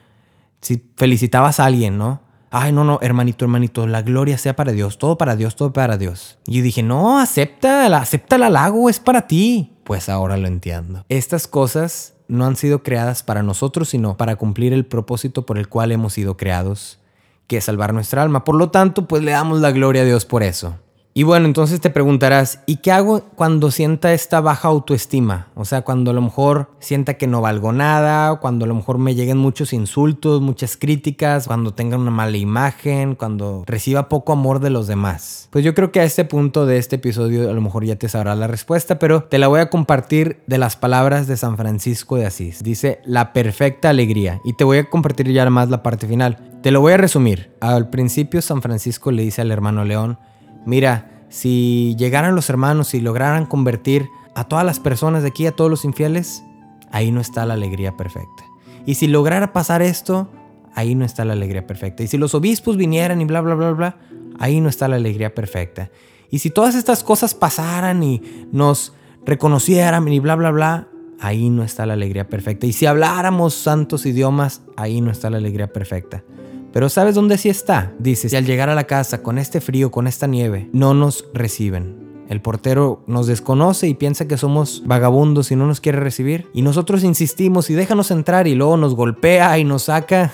Si 0.62 0.92
felicitabas 0.98 1.60
a 1.60 1.66
alguien, 1.66 1.98
¿no? 1.98 2.22
Ay, 2.52 2.72
no, 2.72 2.84
no, 2.84 2.98
hermanito, 3.02 3.46
hermanito, 3.46 3.86
la 3.86 4.02
gloria 4.02 4.38
sea 4.38 4.56
para 4.56 4.72
Dios, 4.72 4.98
todo 4.98 5.18
para 5.18 5.36
Dios, 5.36 5.56
todo 5.56 5.72
para 5.72 5.98
Dios. 5.98 6.40
Y 6.48 6.58
yo 6.58 6.64
dije, 6.64 6.82
no, 6.82 7.20
acepta, 7.20 7.86
acepta 7.96 8.38
el 8.38 8.44
halago, 8.44 8.90
es 8.90 9.00
para 9.00 9.28
ti. 9.28 9.74
Pues 9.84 10.10
ahora 10.10 10.38
lo 10.38 10.48
entiendo. 10.48 11.06
Estas 11.10 11.48
cosas 11.48 12.16
no 12.28 12.46
han 12.46 12.56
sido 12.56 12.82
creadas 12.82 13.22
para 13.24 13.44
nosotros, 13.44 13.90
sino 13.90 14.18
para 14.18 14.36
cumplir 14.36 14.74
el 14.74 14.86
propósito 14.86 15.46
por 15.46 15.58
el 15.58 15.68
cual 15.68 15.92
hemos 15.92 16.14
sido 16.14 16.38
creados, 16.38 17.00
que 17.48 17.58
es 17.58 17.66
salvar 17.66 17.94
nuestra 17.94 18.24
alma. 18.24 18.44
Por 18.44 18.56
lo 18.56 18.72
tanto, 18.72 19.08
pues 19.08 19.24
le 19.24 19.32
damos 19.32 19.60
la 19.60 19.72
gloria 19.72 20.02
a 20.02 20.06
Dios 20.06 20.26
por 20.26 20.42
eso. 20.42 20.76
Y 21.12 21.24
bueno, 21.24 21.48
entonces 21.48 21.82
te 21.82 21.90
preguntarás, 21.90 22.62
¿y 22.68 22.78
qué 22.78 22.92
hago 22.92 23.22
cuando 23.36 23.72
sienta 23.72 24.14
esta 24.14 24.42
baja 24.42 24.68
autoestima? 24.68 25.48
O 25.56 25.66
sea, 25.66 25.82
cuando 25.82 26.12
a 26.12 26.14
lo 26.14 26.22
mejor 26.22 26.70
sienta 26.80 27.16
que 27.16 27.26
no 27.26 27.42
valgo 27.42 27.74
nada, 27.74 28.36
cuando 28.36 28.66
a 28.66 28.68
lo 28.68 28.76
mejor 28.76 29.00
me 29.00 29.16
lleguen 29.16 29.38
muchos 29.38 29.74
insultos, 29.74 30.40
muchas 30.40 30.78
críticas, 30.78 31.48
cuando 31.48 31.74
tenga 31.74 31.98
una 31.98 32.12
mala 32.12 32.38
imagen, 32.38 33.16
cuando 33.16 33.64
reciba 33.66 34.08
poco 34.08 34.34
amor 34.34 34.60
de 34.60 34.70
los 34.70 34.86
demás. 34.86 35.50
Pues 35.50 35.66
yo 35.66 35.74
creo 35.74 35.92
que 35.92 36.00
a 36.00 36.04
este 36.04 36.26
punto 36.26 36.68
de 36.68 36.78
este 36.78 36.98
episodio 36.98 37.50
a 37.50 37.54
lo 37.54 37.62
mejor 37.62 37.86
ya 37.86 37.96
te 37.96 38.08
sabrás 38.08 38.38
la 38.38 38.48
respuesta, 38.48 39.00
pero 39.00 39.24
te 39.24 39.40
la 39.40 39.48
voy 39.48 39.62
a 39.62 39.70
compartir 39.72 40.42
de 40.46 40.60
las 40.60 40.76
palabras 40.76 41.26
de 41.28 41.38
San 41.38 41.58
Francisco 41.58 42.18
de 42.18 42.28
Asís. 42.28 42.64
Dice 42.64 43.02
la 43.04 43.34
perfecta 43.34 43.90
alegría. 43.90 44.42
Y 44.46 44.54
te 44.54 44.64
voy 44.64 44.78
a 44.78 44.90
compartir 44.90 45.32
ya 45.32 45.50
más 45.50 45.70
la 45.70 45.82
parte 45.82 46.08
final. 46.08 46.38
Te 46.62 46.72
lo 46.72 46.82
voy 46.82 46.94
a 46.94 46.98
resumir. 46.98 47.52
Al 47.62 47.90
principio 47.90 48.42
San 48.42 48.62
Francisco 48.62 49.12
le 49.12 49.24
dice 49.24 49.42
al 49.42 49.52
hermano 49.52 49.86
León, 49.86 50.20
Mira, 50.66 51.26
si 51.30 51.96
llegaran 51.98 52.36
los 52.36 52.50
hermanos 52.50 52.94
y 52.94 53.02
lograran 53.02 53.46
convertir 53.46 54.10
a 54.36 54.46
todas 54.46 54.66
las 54.66 54.80
personas 54.80 55.24
de 55.24 55.30
aquí, 55.30 55.46
a 55.46 55.56
todos 55.56 55.70
los 55.70 55.86
infieles, 55.86 56.44
ahí 56.92 57.12
no 57.12 57.22
está 57.22 57.46
la 57.46 57.54
alegría 57.54 57.98
perfecta. 57.98 58.44
Y 58.86 58.96
si 58.96 59.08
lograra 59.08 59.54
pasar 59.54 59.82
esto, 59.82 60.30
ahí 60.74 60.96
no 60.96 61.06
está 61.06 61.26
la 61.26 61.34
alegría 61.34 61.68
perfecta. 61.68 62.04
Y 62.04 62.08
si 62.08 62.18
los 62.18 62.34
obispos 62.34 62.78
vinieran 62.78 63.22
y 63.22 63.26
bla, 63.26 63.42
bla, 63.42 63.56
bla, 63.56 63.72
bla, 63.72 63.98
ahí 64.40 64.62
no 64.62 64.70
está 64.70 64.88
la 64.88 64.96
alegría 64.96 65.36
perfecta. 65.36 65.90
Y 66.32 66.40
si 66.40 66.50
todas 66.50 66.76
estas 66.76 67.04
cosas 67.04 67.34
pasaran 67.34 68.02
y 68.04 68.22
nos 68.52 68.94
reconocieran 69.26 70.08
y 70.08 70.20
bla, 70.20 70.36
bla, 70.36 70.52
bla, 70.52 70.88
ahí 71.20 71.50
no 71.50 71.64
está 71.64 71.86
la 71.86 71.94
alegría 71.94 72.28
perfecta. 72.28 72.66
Y 72.66 72.74
si 72.74 72.86
habláramos 72.86 73.54
santos 73.54 74.06
idiomas, 74.06 74.62
ahí 74.78 75.02
no 75.02 75.12
está 75.12 75.30
la 75.30 75.38
alegría 75.38 75.72
perfecta. 75.72 76.24
Pero 76.72 76.90
¿sabes 76.90 77.16
dónde 77.16 77.38
sí 77.38 77.50
está? 77.50 77.94
Dice, 78.00 78.30
si 78.30 78.36
al 78.36 78.46
llegar 78.46 78.70
a 78.70 78.76
la 78.76 78.86
casa 78.86 79.24
con 79.24 79.38
este 79.38 79.62
frío, 79.62 79.92
con 79.92 80.08
esta 80.08 80.28
nieve, 80.28 80.70
no 80.72 80.94
nos 80.94 81.26
reciben. 81.34 82.10
El 82.30 82.42
portero 82.42 83.04
nos 83.08 83.26
desconoce 83.26 83.88
y 83.88 83.96
piensa 83.96 84.28
que 84.28 84.38
somos 84.38 84.84
vagabundos 84.86 85.52
y 85.52 85.56
no 85.56 85.66
nos 85.66 85.82
quiere 85.82 86.00
recibir. 86.00 86.48
Y 86.54 86.62
nosotros 86.62 87.04
insistimos 87.04 87.72
y 87.72 87.74
déjanos 87.74 88.12
entrar 88.12 88.48
y 88.48 88.54
luego 88.54 88.78
nos 88.78 88.94
golpea 88.94 89.58
y 89.58 89.64
nos 89.64 89.84
saca. 89.84 90.32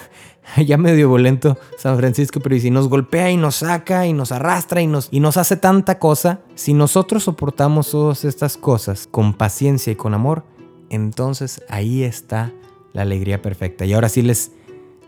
ya 0.65 0.77
medio 0.77 1.07
violento 1.07 1.57
San 1.77 1.97
Francisco, 1.97 2.39
pero 2.41 2.59
si 2.59 2.69
nos 2.69 2.89
golpea 2.89 3.31
y 3.31 3.37
nos 3.37 3.55
saca 3.55 4.05
y 4.05 4.13
nos 4.13 4.31
arrastra 4.33 4.81
y 4.81 4.87
nos, 4.87 5.07
y 5.09 5.21
nos 5.21 5.37
hace 5.37 5.55
tanta 5.55 5.97
cosa, 5.97 6.41
si 6.55 6.73
nosotros 6.73 7.23
soportamos 7.23 7.91
todas 7.91 8.25
estas 8.25 8.57
cosas 8.57 9.07
con 9.09 9.33
paciencia 9.33 9.93
y 9.93 9.95
con 9.95 10.13
amor, 10.13 10.43
entonces 10.89 11.61
ahí 11.69 12.03
está 12.03 12.51
la 12.93 13.03
alegría 13.03 13.41
perfecta. 13.41 13.85
Y 13.85 13.93
ahora 13.93 14.09
sí 14.09 14.21
les 14.21 14.51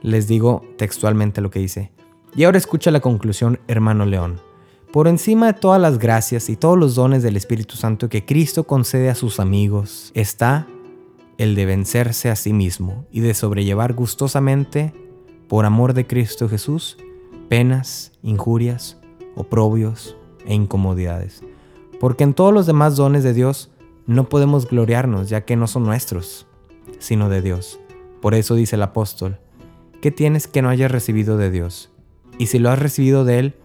les 0.02 0.28
digo 0.28 0.64
textualmente 0.78 1.42
lo 1.42 1.50
que 1.50 1.60
dice. 1.60 1.92
Y 2.36 2.44
ahora 2.44 2.58
escucha 2.58 2.92
la 2.92 3.00
conclusión, 3.00 3.60
hermano 3.68 4.06
León. 4.06 4.40
Por 4.92 5.08
encima 5.08 5.48
de 5.48 5.60
todas 5.60 5.82
las 5.82 5.98
gracias 5.98 6.50
y 6.50 6.56
todos 6.56 6.78
los 6.78 6.96
dones 6.96 7.22
del 7.22 7.36
Espíritu 7.36 7.76
Santo 7.76 8.10
que 8.10 8.26
Cristo 8.26 8.64
concede 8.64 9.10
a 9.10 9.16
sus 9.16 9.40
amigos, 9.40 10.12
está 10.14 10.68
el 11.38 11.56
de 11.56 11.66
vencerse 11.66 12.30
a 12.30 12.36
sí 12.36 12.54
mismo 12.54 13.06
y 13.12 13.20
de 13.20 13.34
sobrellevar 13.34 13.94
gustosamente, 13.94 14.94
por 15.48 15.66
amor 15.66 15.94
de 15.94 16.06
Cristo 16.08 16.50
Jesús, 16.50 16.98
penas, 17.48 18.12
injurias, 18.22 18.98
oprobios 19.36 20.18
e 20.46 20.54
incomodidades. 20.54 21.42
Porque 22.00 22.24
en 22.24 22.34
todos 22.34 22.54
los 22.54 22.66
demás 22.66 22.96
dones 22.96 23.24
de 23.24 23.34
Dios 23.34 23.72
no 24.06 24.30
podemos 24.30 24.68
gloriarnos, 24.68 25.30
ya 25.30 25.46
que 25.46 25.56
no 25.56 25.68
son 25.68 25.84
nuestros, 25.84 26.48
sino 27.00 27.30
de 27.30 27.42
Dios. 27.42 27.80
Por 28.22 28.34
eso 28.34 28.56
dice 28.56 28.76
el 28.76 28.84
apóstol, 28.84 29.40
¿Qué 30.02 30.12
tienes 30.12 30.48
que 30.48 30.62
no 30.62 30.70
hayas 30.70 30.92
recibido 30.92 31.38
de 31.38 31.50
Dios? 31.50 31.90
Y 32.38 32.48
si 32.48 32.60
lo 32.60 32.70
has 32.70 32.78
recibido 32.78 33.26
de 33.26 33.40
Él, 33.40 33.56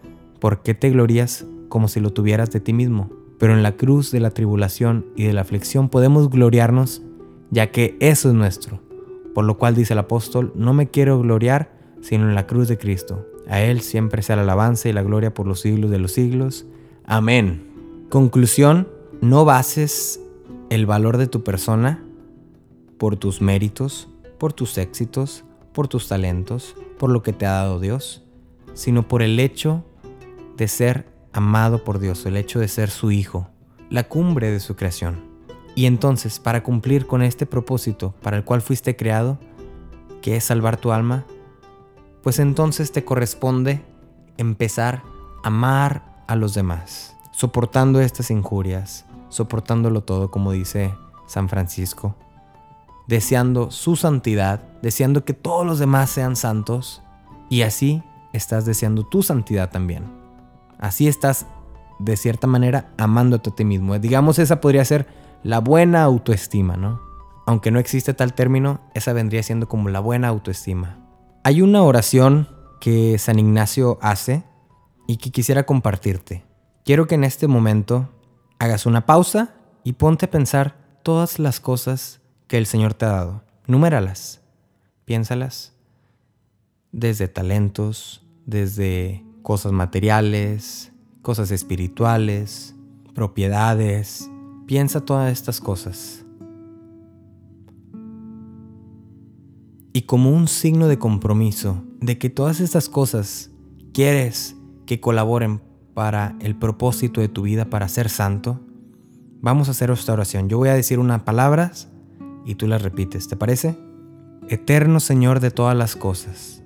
¿por 0.40 0.62
qué 0.62 0.73
te 0.73 0.88
glorías 0.88 1.45
como 1.68 1.88
si 1.88 2.01
lo 2.01 2.14
tuvieras 2.14 2.51
de 2.51 2.61
ti 2.61 2.73
mismo? 2.73 3.11
Pero 3.38 3.53
en 3.53 3.62
la 3.62 3.77
cruz 3.77 4.11
de 4.11 4.21
la 4.21 4.31
tribulación 4.31 5.05
y 5.14 5.25
de 5.25 5.35
la 5.35 5.42
aflicción 5.42 5.90
podemos 5.90 6.31
gloriarnos, 6.31 7.03
ya 7.51 7.71
que 7.71 7.99
eso 8.01 8.31
es 8.31 8.35
nuestro. 8.35 8.81
Por 9.35 9.45
lo 9.45 9.59
cual 9.59 9.75
dice 9.75 9.92
el 9.92 9.99
apóstol, 9.99 10.53
no 10.57 10.73
me 10.73 10.88
quiero 10.88 11.21
gloriar, 11.21 11.73
sino 12.01 12.27
en 12.27 12.35
la 12.35 12.47
cruz 12.47 12.66
de 12.66 12.79
Cristo. 12.79 13.27
A 13.47 13.61
Él 13.61 13.83
siempre 13.83 14.23
sea 14.23 14.37
la 14.37 14.42
alabanza 14.42 14.88
y 14.88 14.95
la 14.95 15.03
gloria 15.03 15.35
por 15.35 15.47
los 15.47 15.61
siglos 15.61 15.90
de 15.90 15.99
los 15.99 16.12
siglos. 16.12 16.64
Amén. 17.05 18.07
Conclusión, 18.09 18.88
no 19.21 19.45
bases 19.45 20.18
el 20.71 20.87
valor 20.87 21.18
de 21.18 21.27
tu 21.27 21.45
persona 21.45 22.03
por 22.97 23.16
tus 23.16 23.42
méritos, 23.42 24.09
por 24.38 24.55
tus 24.55 24.79
éxitos, 24.79 25.45
por 25.73 25.89
tus 25.89 26.09
talentos, 26.09 26.75
por 26.99 27.11
lo 27.11 27.23
que 27.23 27.33
te 27.33 27.47
ha 27.47 27.53
dado 27.53 27.81
Dios, 27.81 28.23
sino 28.75 29.09
por 29.09 29.23
el 29.23 29.39
hecho 29.41 29.85
de 30.57 30.69
ser 30.69 31.13
amado 31.33 31.85
por 31.85 31.99
Dios, 31.99 32.25
el 32.27 32.37
hecho 32.37 32.59
de 32.61 32.69
ser 32.69 32.91
su 32.91 33.11
hijo, 33.11 33.49
la 33.91 34.05
cumbre 34.05 34.51
de 34.51 34.61
su 34.61 34.77
creación. 34.77 35.33
Y 35.75 35.87
entonces, 35.87 36.39
para 36.39 36.63
cumplir 36.63 37.07
con 37.07 37.23
este 37.23 37.47
propósito 37.47 38.15
para 38.23 38.37
el 38.37 38.45
cual 38.45 38.61
fuiste 38.61 38.97
creado, 38.97 39.39
que 40.21 40.37
es 40.37 40.45
salvar 40.45 40.77
tu 40.77 40.93
alma, 40.93 41.25
pues 42.23 42.39
entonces 42.39 42.93
te 42.93 43.05
corresponde 43.05 43.83
empezar 44.37 45.03
a 45.43 45.49
amar 45.49 46.25
a 46.29 46.37
los 46.37 46.55
demás, 46.55 47.17
soportando 47.33 48.01
estas 48.01 48.31
injurias, 48.31 49.07
soportándolo 49.29 50.03
todo, 50.03 50.31
como 50.31 50.53
dice 50.53 50.95
San 51.27 51.49
Francisco, 51.49 52.15
deseando 53.12 53.70
su 53.70 53.94
santidad, 53.96 54.62
deseando 54.81 55.22
que 55.27 55.35
todos 55.35 55.66
los 55.66 55.79
demás 55.79 56.09
sean 56.09 56.35
santos, 56.35 57.03
y 57.51 57.61
así 57.61 58.03
estás 58.33 58.64
deseando 58.64 59.05
tu 59.05 59.22
santidad 59.22 59.68
también. 59.68 60.05
Así 60.79 61.09
estás, 61.09 61.44
de 61.98 62.16
cierta 62.16 62.46
manera, 62.46 62.90
amándote 62.96 63.51
a 63.51 63.55
ti 63.55 63.66
mismo. 63.66 63.98
Digamos, 63.98 64.38
esa 64.38 64.62
podría 64.62 64.83
ser 64.87 65.07
la 65.42 65.59
buena 65.59 66.03
autoestima, 66.05 66.79
¿no? 66.79 67.03
Aunque 67.46 67.70
no 67.70 67.79
existe 67.79 68.14
tal 68.14 68.33
término, 68.33 68.81
esa 68.94 69.12
vendría 69.12 69.42
siendo 69.42 69.68
como 69.68 69.90
la 69.90 70.01
buena 70.01 70.29
autoestima. 70.29 70.96
Hay 71.44 71.61
una 71.61 71.83
oración 71.83 72.48
que 72.81 73.18
San 73.18 73.38
Ignacio 73.38 73.98
hace 74.01 74.42
y 75.07 75.18
que 75.18 75.31
quisiera 75.31 75.66
compartirte. 75.66 76.46
Quiero 76.83 77.07
que 77.07 77.16
en 77.16 77.25
este 77.25 77.46
momento 77.46 78.09
hagas 78.59 78.87
una 78.87 79.05
pausa 79.05 79.53
y 79.85 79.92
ponte 79.92 80.25
a 80.25 80.31
pensar 80.31 80.77
todas 81.03 81.38
las 81.38 81.61
cosas 81.61 82.22
que 82.53 82.59
el 82.59 82.67
Señor 82.67 82.93
te 82.93 83.07
ha 83.07 83.12
dado. 83.12 83.43
Numéralas, 83.67 84.43
piénsalas. 85.07 85.73
Desde 86.93 87.27
talentos, 87.27 88.27
desde 88.45 89.25
cosas 89.41 89.73
materiales, 89.73 90.93
cosas 91.23 91.51
espirituales, 91.51 92.75
propiedades. 93.15 94.29
Piensa 94.67 95.01
todas 95.01 95.33
estas 95.33 95.62
cosas. 95.62 96.27
Y 99.95 100.03
como 100.03 100.31
un 100.31 100.47
signo 100.47 100.88
de 100.88 100.99
compromiso 100.99 101.83
de 102.03 102.19
que 102.19 102.29
todas 102.29 102.61
estas 102.61 102.91
cosas 102.91 103.51
quieres 103.95 104.57
que 104.85 105.01
colaboren 105.01 105.62
para 105.95 106.37
el 106.38 106.55
propósito 106.55 107.23
de 107.23 107.31
tu 107.31 107.41
vida, 107.41 107.71
para 107.71 107.88
ser 107.88 108.11
santo, 108.11 108.61
vamos 109.41 109.69
a 109.69 109.71
hacer 109.71 109.91
esta 109.91 110.12
oración. 110.12 110.51
Yo 110.51 110.59
voy 110.59 110.69
a 110.69 110.75
decir 110.75 110.99
unas 110.99 111.23
palabras 111.23 111.88
y 112.45 112.55
tú 112.57 112.67
las 112.67 112.83
repites, 112.83 113.29
¿te 113.29 113.37
parece? 113.37 113.77
Eterno 114.49 115.01
Señor 115.01 115.41
de 115.41 115.51
todas 115.51 115.77
las 115.77 115.97
cosas, 115.97 116.63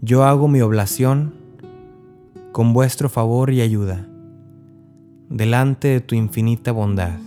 yo 0.00 0.24
hago 0.24 0.48
mi 0.48 0.62
oblación 0.62 1.34
con 2.52 2.72
vuestro 2.72 3.08
favor 3.08 3.52
y 3.52 3.60
ayuda, 3.60 4.08
delante 5.28 5.88
de 5.88 6.00
tu 6.00 6.14
infinita 6.14 6.72
bondad 6.72 7.20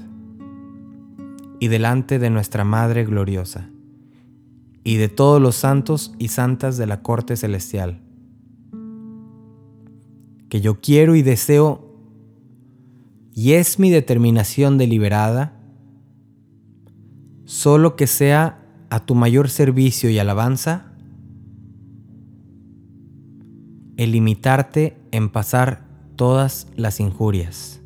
y 1.60 1.67
delante 1.67 2.19
de 2.19 2.30
nuestra 2.30 2.63
Madre 2.63 3.06
gloriosa 3.06 3.69
y 4.84 4.97
de 4.97 5.08
todos 5.08 5.41
los 5.41 5.56
santos 5.56 6.13
y 6.17 6.28
santas 6.28 6.78
de 6.78 6.88
la 6.88 7.02
corte 7.02 7.38
celestial, 7.38 8.02
que 10.49 10.60
yo 10.60 10.82
quiero 10.82 11.15
y 11.15 11.21
deseo, 11.21 11.89
y 13.34 13.54
es 13.54 13.80
mi 13.80 13.89
determinación 13.89 14.78
deliberada, 14.78 15.62
solo 17.45 17.95
que 17.95 18.08
sea 18.08 18.60
a 18.89 19.06
tu 19.06 19.15
mayor 19.15 19.49
servicio 19.49 20.10
y 20.10 20.19
alabanza, 20.19 20.93
el 23.97 24.12
limitarte 24.12 24.97
en 25.12 25.29
pasar 25.29 25.86
todas 26.15 26.67
las 26.75 26.99
injurias, 26.99 27.82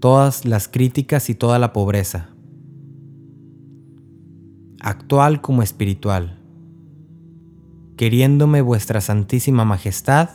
todas 0.00 0.44
las 0.44 0.68
críticas 0.68 1.30
y 1.30 1.34
toda 1.34 1.58
la 1.58 1.72
pobreza. 1.72 2.28
actual 4.84 5.40
como 5.40 5.62
espiritual, 5.62 6.40
queriéndome 7.96 8.62
vuestra 8.62 9.00
santísima 9.00 9.64
majestad, 9.64 10.30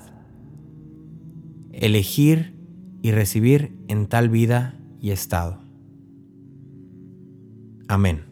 elegir 1.73 2.55
y 3.01 3.11
recibir 3.11 3.77
en 3.89 4.07
tal 4.07 4.29
vida 4.29 4.79
y 5.01 5.11
estado. 5.11 5.66
Amén. 7.87 8.25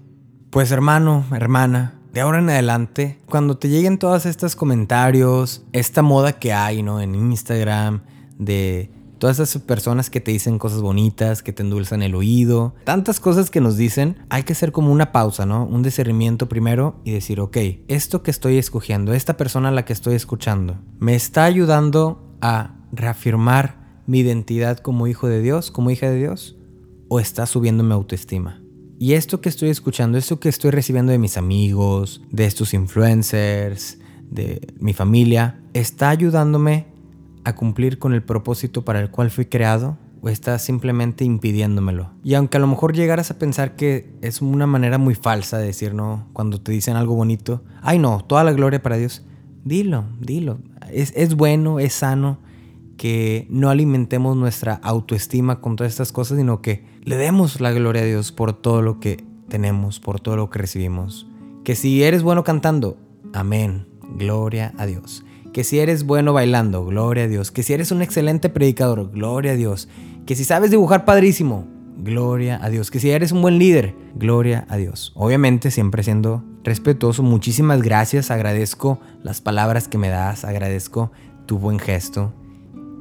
Pues 0.50 0.72
hermano, 0.72 1.26
hermana, 1.32 2.00
de 2.14 2.22
ahora 2.22 2.40
en 2.40 2.50
adelante, 2.50 3.20
cuando 3.26 3.58
te 3.58 3.70
lleguen 3.70 3.98
todos 3.98 4.26
estos 4.26 4.56
comentarios, 4.56 5.66
esta 5.74 6.02
moda 6.02 6.34
que 6.34 6.54
hay, 6.54 6.82
¿no? 6.82 7.02
En 7.02 7.16
Instagram, 7.16 8.02
de 8.38 8.90
todas 9.18 9.40
esas 9.40 9.62
personas 9.62 10.10
que 10.10 10.22
te 10.22 10.32
dicen 10.32 10.60
cosas 10.60 10.82
bonitas, 10.82 11.42
que 11.42 11.54
te 11.54 11.64
endulzan 11.64 12.04
el 12.04 12.16
oído, 12.16 12.76
tantas 12.84 13.20
cosas 13.20 13.50
que 13.50 13.62
nos 13.62 13.78
dicen, 13.78 14.18
hay 14.30 14.44
que 14.44 14.54
hacer 14.54 14.72
como 14.72 14.92
una 14.92 15.12
pausa, 15.12 15.46
¿no? 15.46 15.66
Un 15.66 15.84
discernimiento 15.84 16.48
primero 16.48 17.00
y 17.04 17.12
decir, 17.12 17.40
ok, 17.40 17.58
esto 17.88 18.24
que 18.24 18.32
estoy 18.32 18.58
escogiendo, 18.58 19.14
esta 19.14 19.38
persona 19.38 19.70
a 19.70 19.74
la 19.74 19.86
que 19.86 19.94
estoy 19.94 20.16
escuchando, 20.16 20.78
¿me 21.00 21.16
está 21.16 21.46
ayudando 21.46 22.38
a 22.42 22.76
reafirmar 22.92 24.02
mi 24.06 24.20
identidad 24.20 24.80
como 24.80 25.08
hijo 25.08 25.28
de 25.28 25.42
Dios, 25.42 25.72
como 25.72 25.92
hija 25.92 26.10
de 26.10 26.18
Dios? 26.18 26.58
¿O 27.08 27.20
está 27.20 27.46
subiendo 27.46 27.84
mi 27.84 27.94
autoestima? 27.94 28.65
Y 28.98 29.14
esto 29.14 29.42
que 29.42 29.50
estoy 29.50 29.70
escuchando, 29.70 30.18
esto 30.18 30.40
que 30.40 30.48
estoy 30.48 30.72
recibiendo 30.72 31.12
de 31.12 31.18
mis 31.18 31.38
amigos, 31.38 32.22
de 32.32 32.46
estos 32.46 32.74
influencers, 32.74 33.98
de 34.30 34.74
mi 34.80 34.94
familia, 34.94 35.60
¿está 35.74 36.10
ayudándome 36.10 36.86
a 37.44 37.56
cumplir 37.56 38.00
con 38.00 38.14
el 38.14 38.24
propósito 38.24 38.86
para 38.86 39.02
el 39.02 39.12
cual 39.12 39.32
fui 39.32 39.46
creado? 39.46 39.98
¿O 40.22 40.30
está 40.30 40.58
simplemente 40.60 41.26
impidiéndomelo? 41.26 42.10
Y 42.24 42.34
aunque 42.36 42.58
a 42.58 42.60
lo 42.60 42.68
mejor 42.68 42.94
llegaras 42.94 43.32
a 43.32 43.38
pensar 43.38 43.76
que 43.76 44.14
es 44.22 44.42
una 44.42 44.66
manera 44.66 44.98
muy 44.98 45.14
falsa 45.14 45.58
de 45.58 45.68
decir, 45.68 45.94
no, 45.94 46.28
cuando 46.34 46.62
te 46.62 46.72
dicen 46.72 46.96
algo 46.96 47.16
bonito, 47.16 47.64
ay 47.82 48.00
no, 48.00 48.24
toda 48.26 48.44
la 48.44 48.54
gloria 48.54 48.82
para 48.82 48.98
Dios, 48.98 49.24
dilo, 49.66 50.06
dilo. 50.20 50.58
Es, 50.92 51.12
es 51.16 51.36
bueno, 51.36 51.80
es 51.80 51.94
sano, 51.94 52.40
que 52.98 53.46
no 53.50 53.70
alimentemos 53.70 54.38
nuestra 54.38 54.76
autoestima 54.76 55.60
con 55.60 55.76
todas 55.76 55.92
estas 55.92 56.12
cosas, 56.12 56.38
sino 56.38 56.62
que 56.62 56.86
le 57.06 57.18
demos 57.18 57.62
la 57.62 57.72
gloria 57.72 58.02
a 58.02 58.06
Dios 58.06 58.32
por 58.32 58.54
todo 58.54 58.82
lo 58.82 59.00
que 59.00 59.24
tenemos, 59.48 60.00
por 60.00 60.20
todo 60.20 60.38
lo 60.38 60.50
que 60.50 60.58
recibimos. 60.58 61.28
Que 61.64 61.76
si 61.76 62.04
eres 62.04 62.24
bueno 62.24 62.44
cantando, 62.44 62.98
amén, 63.32 63.88
gloria 64.18 64.74
a 64.80 64.88
Dios. 64.88 65.24
Que 65.54 65.64
si 65.64 65.78
eres 65.80 66.04
bueno 66.04 66.34
bailando, 66.34 66.84
gloria 66.84 67.26
a 67.26 67.28
Dios. 67.28 67.52
Que 67.52 67.62
si 67.62 67.74
eres 67.74 67.92
un 67.92 68.02
excelente 68.02 68.50
predicador, 68.50 69.12
gloria 69.12 69.52
a 69.52 69.56
Dios. 69.56 69.88
Que 70.26 70.36
si 70.36 70.44
sabes 70.44 70.72
dibujar 70.72 71.06
padrísimo, 71.06 71.68
gloria 72.00 72.60
a 72.62 72.72
Dios. 72.72 72.90
Que 72.90 73.00
si 73.00 73.12
eres 73.12 73.32
un 73.32 73.44
buen 73.44 73.60
líder, 73.60 73.94
gloria 74.16 74.66
a 74.68 74.76
Dios. 74.76 75.14
Obviamente 75.16 75.70
siempre 75.70 76.02
siendo 76.02 76.44
respetuoso, 76.64 77.22
muchísimas 77.22 77.84
gracias, 77.84 78.32
agradezco 78.32 79.00
las 79.22 79.42
palabras 79.42 79.88
que 79.88 80.00
me 80.00 80.10
das, 80.10 80.44
agradezco 80.44 81.12
tu 81.46 81.60
buen 81.60 81.78
gesto 81.78 82.34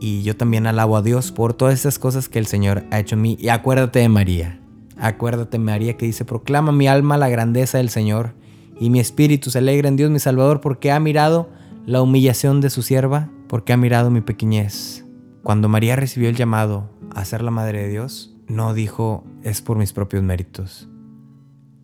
y 0.04 0.22
yo 0.22 0.36
también 0.36 0.66
alabo 0.66 0.98
a 0.98 1.02
Dios 1.02 1.32
por 1.32 1.54
todas 1.54 1.72
esas 1.72 1.98
cosas 1.98 2.28
que 2.28 2.38
el 2.38 2.44
Señor 2.44 2.84
ha 2.90 3.00
hecho 3.00 3.14
en 3.14 3.22
mí. 3.22 3.38
Y 3.40 3.48
acuérdate 3.48 4.00
de 4.00 4.10
María. 4.10 4.60
Acuérdate 4.98 5.58
María 5.58 5.96
que 5.96 6.04
dice, 6.04 6.26
proclama 6.26 6.72
mi 6.72 6.86
alma 6.86 7.16
la 7.16 7.30
grandeza 7.30 7.78
del 7.78 7.88
Señor 7.88 8.34
y 8.78 8.90
mi 8.90 9.00
espíritu 9.00 9.48
se 9.48 9.60
alegra 9.60 9.88
en 9.88 9.96
Dios 9.96 10.10
mi 10.10 10.18
Salvador 10.18 10.60
porque 10.60 10.92
ha 10.92 11.00
mirado 11.00 11.48
la 11.86 12.02
humillación 12.02 12.60
de 12.60 12.68
su 12.68 12.82
sierva, 12.82 13.30
porque 13.48 13.72
ha 13.72 13.78
mirado 13.78 14.10
mi 14.10 14.20
pequeñez. 14.20 15.06
Cuando 15.42 15.70
María 15.70 15.96
recibió 15.96 16.28
el 16.28 16.36
llamado 16.36 16.90
a 17.14 17.24
ser 17.24 17.40
la 17.40 17.50
Madre 17.50 17.84
de 17.84 17.88
Dios, 17.88 18.36
no 18.46 18.74
dijo 18.74 19.24
es 19.42 19.62
por 19.62 19.78
mis 19.78 19.94
propios 19.94 20.22
méritos, 20.22 20.86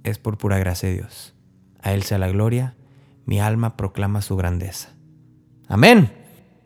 es 0.05 0.19
por 0.19 0.37
pura 0.37 0.59
gracia 0.59 0.91
de 0.91 0.97
Dios. 0.97 1.35
A 1.81 1.95
Él 1.95 2.03
sea 2.03 2.19
la 2.19 2.29
gloria, 2.29 2.77
mi 3.25 3.41
alma 3.41 3.79
proclama 3.79 4.21
su 4.21 4.37
grandeza. 4.37 4.91
Amén. 5.69 6.20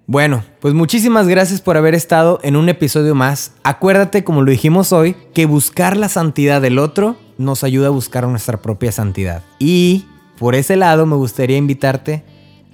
Bueno, 0.07 0.45
pues 0.61 0.75
muchísimas 0.75 1.29
gracias 1.29 1.62
por 1.62 1.79
haber 1.79 1.95
estado 1.95 2.38
en 2.43 2.57
un 2.57 2.69
episodio 2.69 3.14
más. 3.14 3.53
Acuérdate, 3.62 4.23
como 4.23 4.43
lo 4.43 4.51
dijimos 4.51 4.93
hoy, 4.93 5.17
que 5.33 5.47
buscar 5.47 5.97
la 5.97 6.11
santidad 6.11 6.61
del 6.61 6.79
otro 6.79 7.17
nos 7.38 7.64
ayuda 7.64 7.87
a 7.87 7.90
buscar 7.90 8.29
nuestra 8.29 8.61
propia 8.61 8.93
santidad. 8.93 9.43
Y 9.59 10.05
por 10.38 10.57
ese 10.57 10.77
lado 10.77 11.07
me 11.07 11.17
gustaría 11.17 11.57
invitarte 11.57 12.23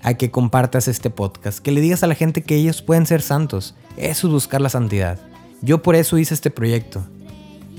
a 0.03 0.15
que 0.15 0.33
compartas 0.33 0.89
este 0.89 1.09
podcast, 1.09 1.61
que 1.61 1.71
le 1.71 1.81
digas 1.81 2.03
a 2.03 2.09
la 2.09 2.17
gente 2.17 2.43
que 2.43 2.57
ellos 2.57 2.83
pueden 2.83 3.07
ser 3.07 3.23
santos. 3.23 3.77
Eso 3.97 4.27
es 4.27 4.33
buscar 4.33 4.61
la 4.61 4.69
santidad. 4.69 5.21
Yo 5.63 5.83
por 5.83 5.95
eso 5.95 6.19
hice 6.19 6.35
este 6.35 6.51
proyecto, 6.51 7.05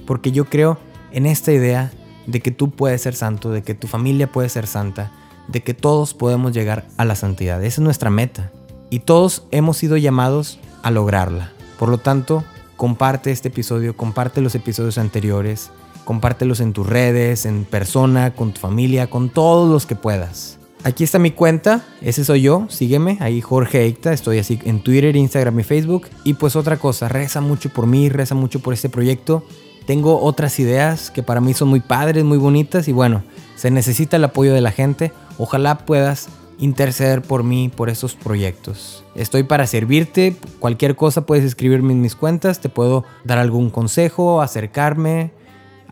porque 0.07 0.31
yo 0.31 0.45
creo 0.45 0.77
en 1.11 1.25
esta 1.25 1.51
idea 1.51 1.91
de 2.25 2.39
que 2.39 2.51
tú 2.51 2.71
puedes 2.71 3.01
ser 3.01 3.15
santo, 3.15 3.51
de 3.51 3.63
que 3.63 3.73
tu 3.73 3.87
familia 3.87 4.31
puede 4.31 4.47
ser 4.47 4.65
santa, 4.65 5.11
de 5.49 5.61
que 5.61 5.73
todos 5.73 6.13
podemos 6.13 6.53
llegar 6.53 6.85
a 6.95 7.03
la 7.03 7.15
santidad. 7.15 7.61
Esa 7.61 7.81
es 7.81 7.83
nuestra 7.83 8.09
meta 8.09 8.49
y 8.91 8.99
todos 8.99 9.43
hemos 9.49 9.77
sido 9.77 9.97
llamados 9.97 10.59
a 10.83 10.91
lograrla. 10.91 11.51
Por 11.79 11.89
lo 11.89 11.97
tanto, 11.97 12.43
comparte 12.75 13.31
este 13.31 13.47
episodio, 13.47 13.95
comparte 13.97 14.41
los 14.41 14.53
episodios 14.53 14.99
anteriores, 14.99 15.71
compártelos 16.03 16.59
en 16.59 16.73
tus 16.73 16.85
redes, 16.85 17.47
en 17.47 17.63
persona, 17.63 18.35
con 18.35 18.53
tu 18.53 18.59
familia, 18.59 19.09
con 19.09 19.29
todos 19.29 19.71
los 19.71 19.87
que 19.87 19.95
puedas. 19.95 20.59
Aquí 20.83 21.03
está 21.03 21.19
mi 21.19 21.31
cuenta, 21.31 21.85
ese 22.01 22.25
soy 22.25 22.41
yo, 22.41 22.65
sígueme, 22.69 23.17
ahí 23.21 23.39
Jorge 23.39 23.83
Eicta, 23.83 24.13
estoy 24.13 24.39
así 24.39 24.59
en 24.65 24.83
Twitter, 24.83 25.15
Instagram 25.15 25.59
y 25.59 25.63
Facebook. 25.63 26.07
Y 26.23 26.33
pues 26.33 26.55
otra 26.55 26.77
cosa, 26.77 27.07
reza 27.07 27.39
mucho 27.39 27.69
por 27.69 27.87
mí, 27.87 28.09
reza 28.09 28.35
mucho 28.35 28.59
por 28.59 28.73
este 28.73 28.89
proyecto. 28.89 29.45
Tengo 29.85 30.21
otras 30.21 30.59
ideas 30.59 31.11
que 31.11 31.23
para 31.23 31.39
mí 31.39 31.53
son 31.53 31.69
muy 31.69 31.79
padres, 31.79 32.25
muy 32.25 32.37
bonitas 32.37 32.87
y 32.87 32.91
bueno, 32.91 33.23
se 33.55 33.71
necesita 33.71 34.17
el 34.17 34.23
apoyo 34.23 34.53
de 34.53 34.61
la 34.61 34.71
gente. 34.71 35.13
Ojalá 35.37 35.85
puedas 35.85 36.29
interceder 36.61 37.21
por 37.23 37.43
mí, 37.43 37.69
por 37.75 37.89
esos 37.89 38.15
proyectos. 38.15 39.03
Estoy 39.15 39.43
para 39.43 39.67
servirte, 39.67 40.35
cualquier 40.59 40.95
cosa 40.95 41.25
puedes 41.25 41.43
escribirme 41.43 41.91
en 41.91 42.01
mis 42.01 42.15
cuentas, 42.15 42.61
te 42.61 42.69
puedo 42.69 43.03
dar 43.25 43.39
algún 43.39 43.71
consejo, 43.71 44.41
acercarme, 44.41 45.31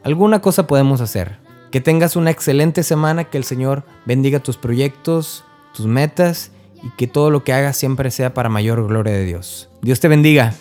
alguna 0.03 0.41
cosa 0.41 0.67
podemos 0.67 1.01
hacer. 1.01 1.37
Que 1.71 1.81
tengas 1.81 2.15
una 2.15 2.31
excelente 2.31 2.83
semana, 2.83 3.25
que 3.25 3.37
el 3.37 3.43
Señor 3.43 3.83
bendiga 4.05 4.39
tus 4.39 4.57
proyectos, 4.57 5.43
tus 5.73 5.87
metas 5.87 6.51
y 6.81 6.89
que 6.91 7.07
todo 7.07 7.31
lo 7.31 7.43
que 7.43 7.53
hagas 7.53 7.75
siempre 7.75 8.11
sea 8.11 8.33
para 8.33 8.49
mayor 8.49 8.87
gloria 8.87 9.13
de 9.13 9.25
Dios. 9.25 9.69
Dios 9.81 9.99
te 9.99 10.07
bendiga. 10.07 10.53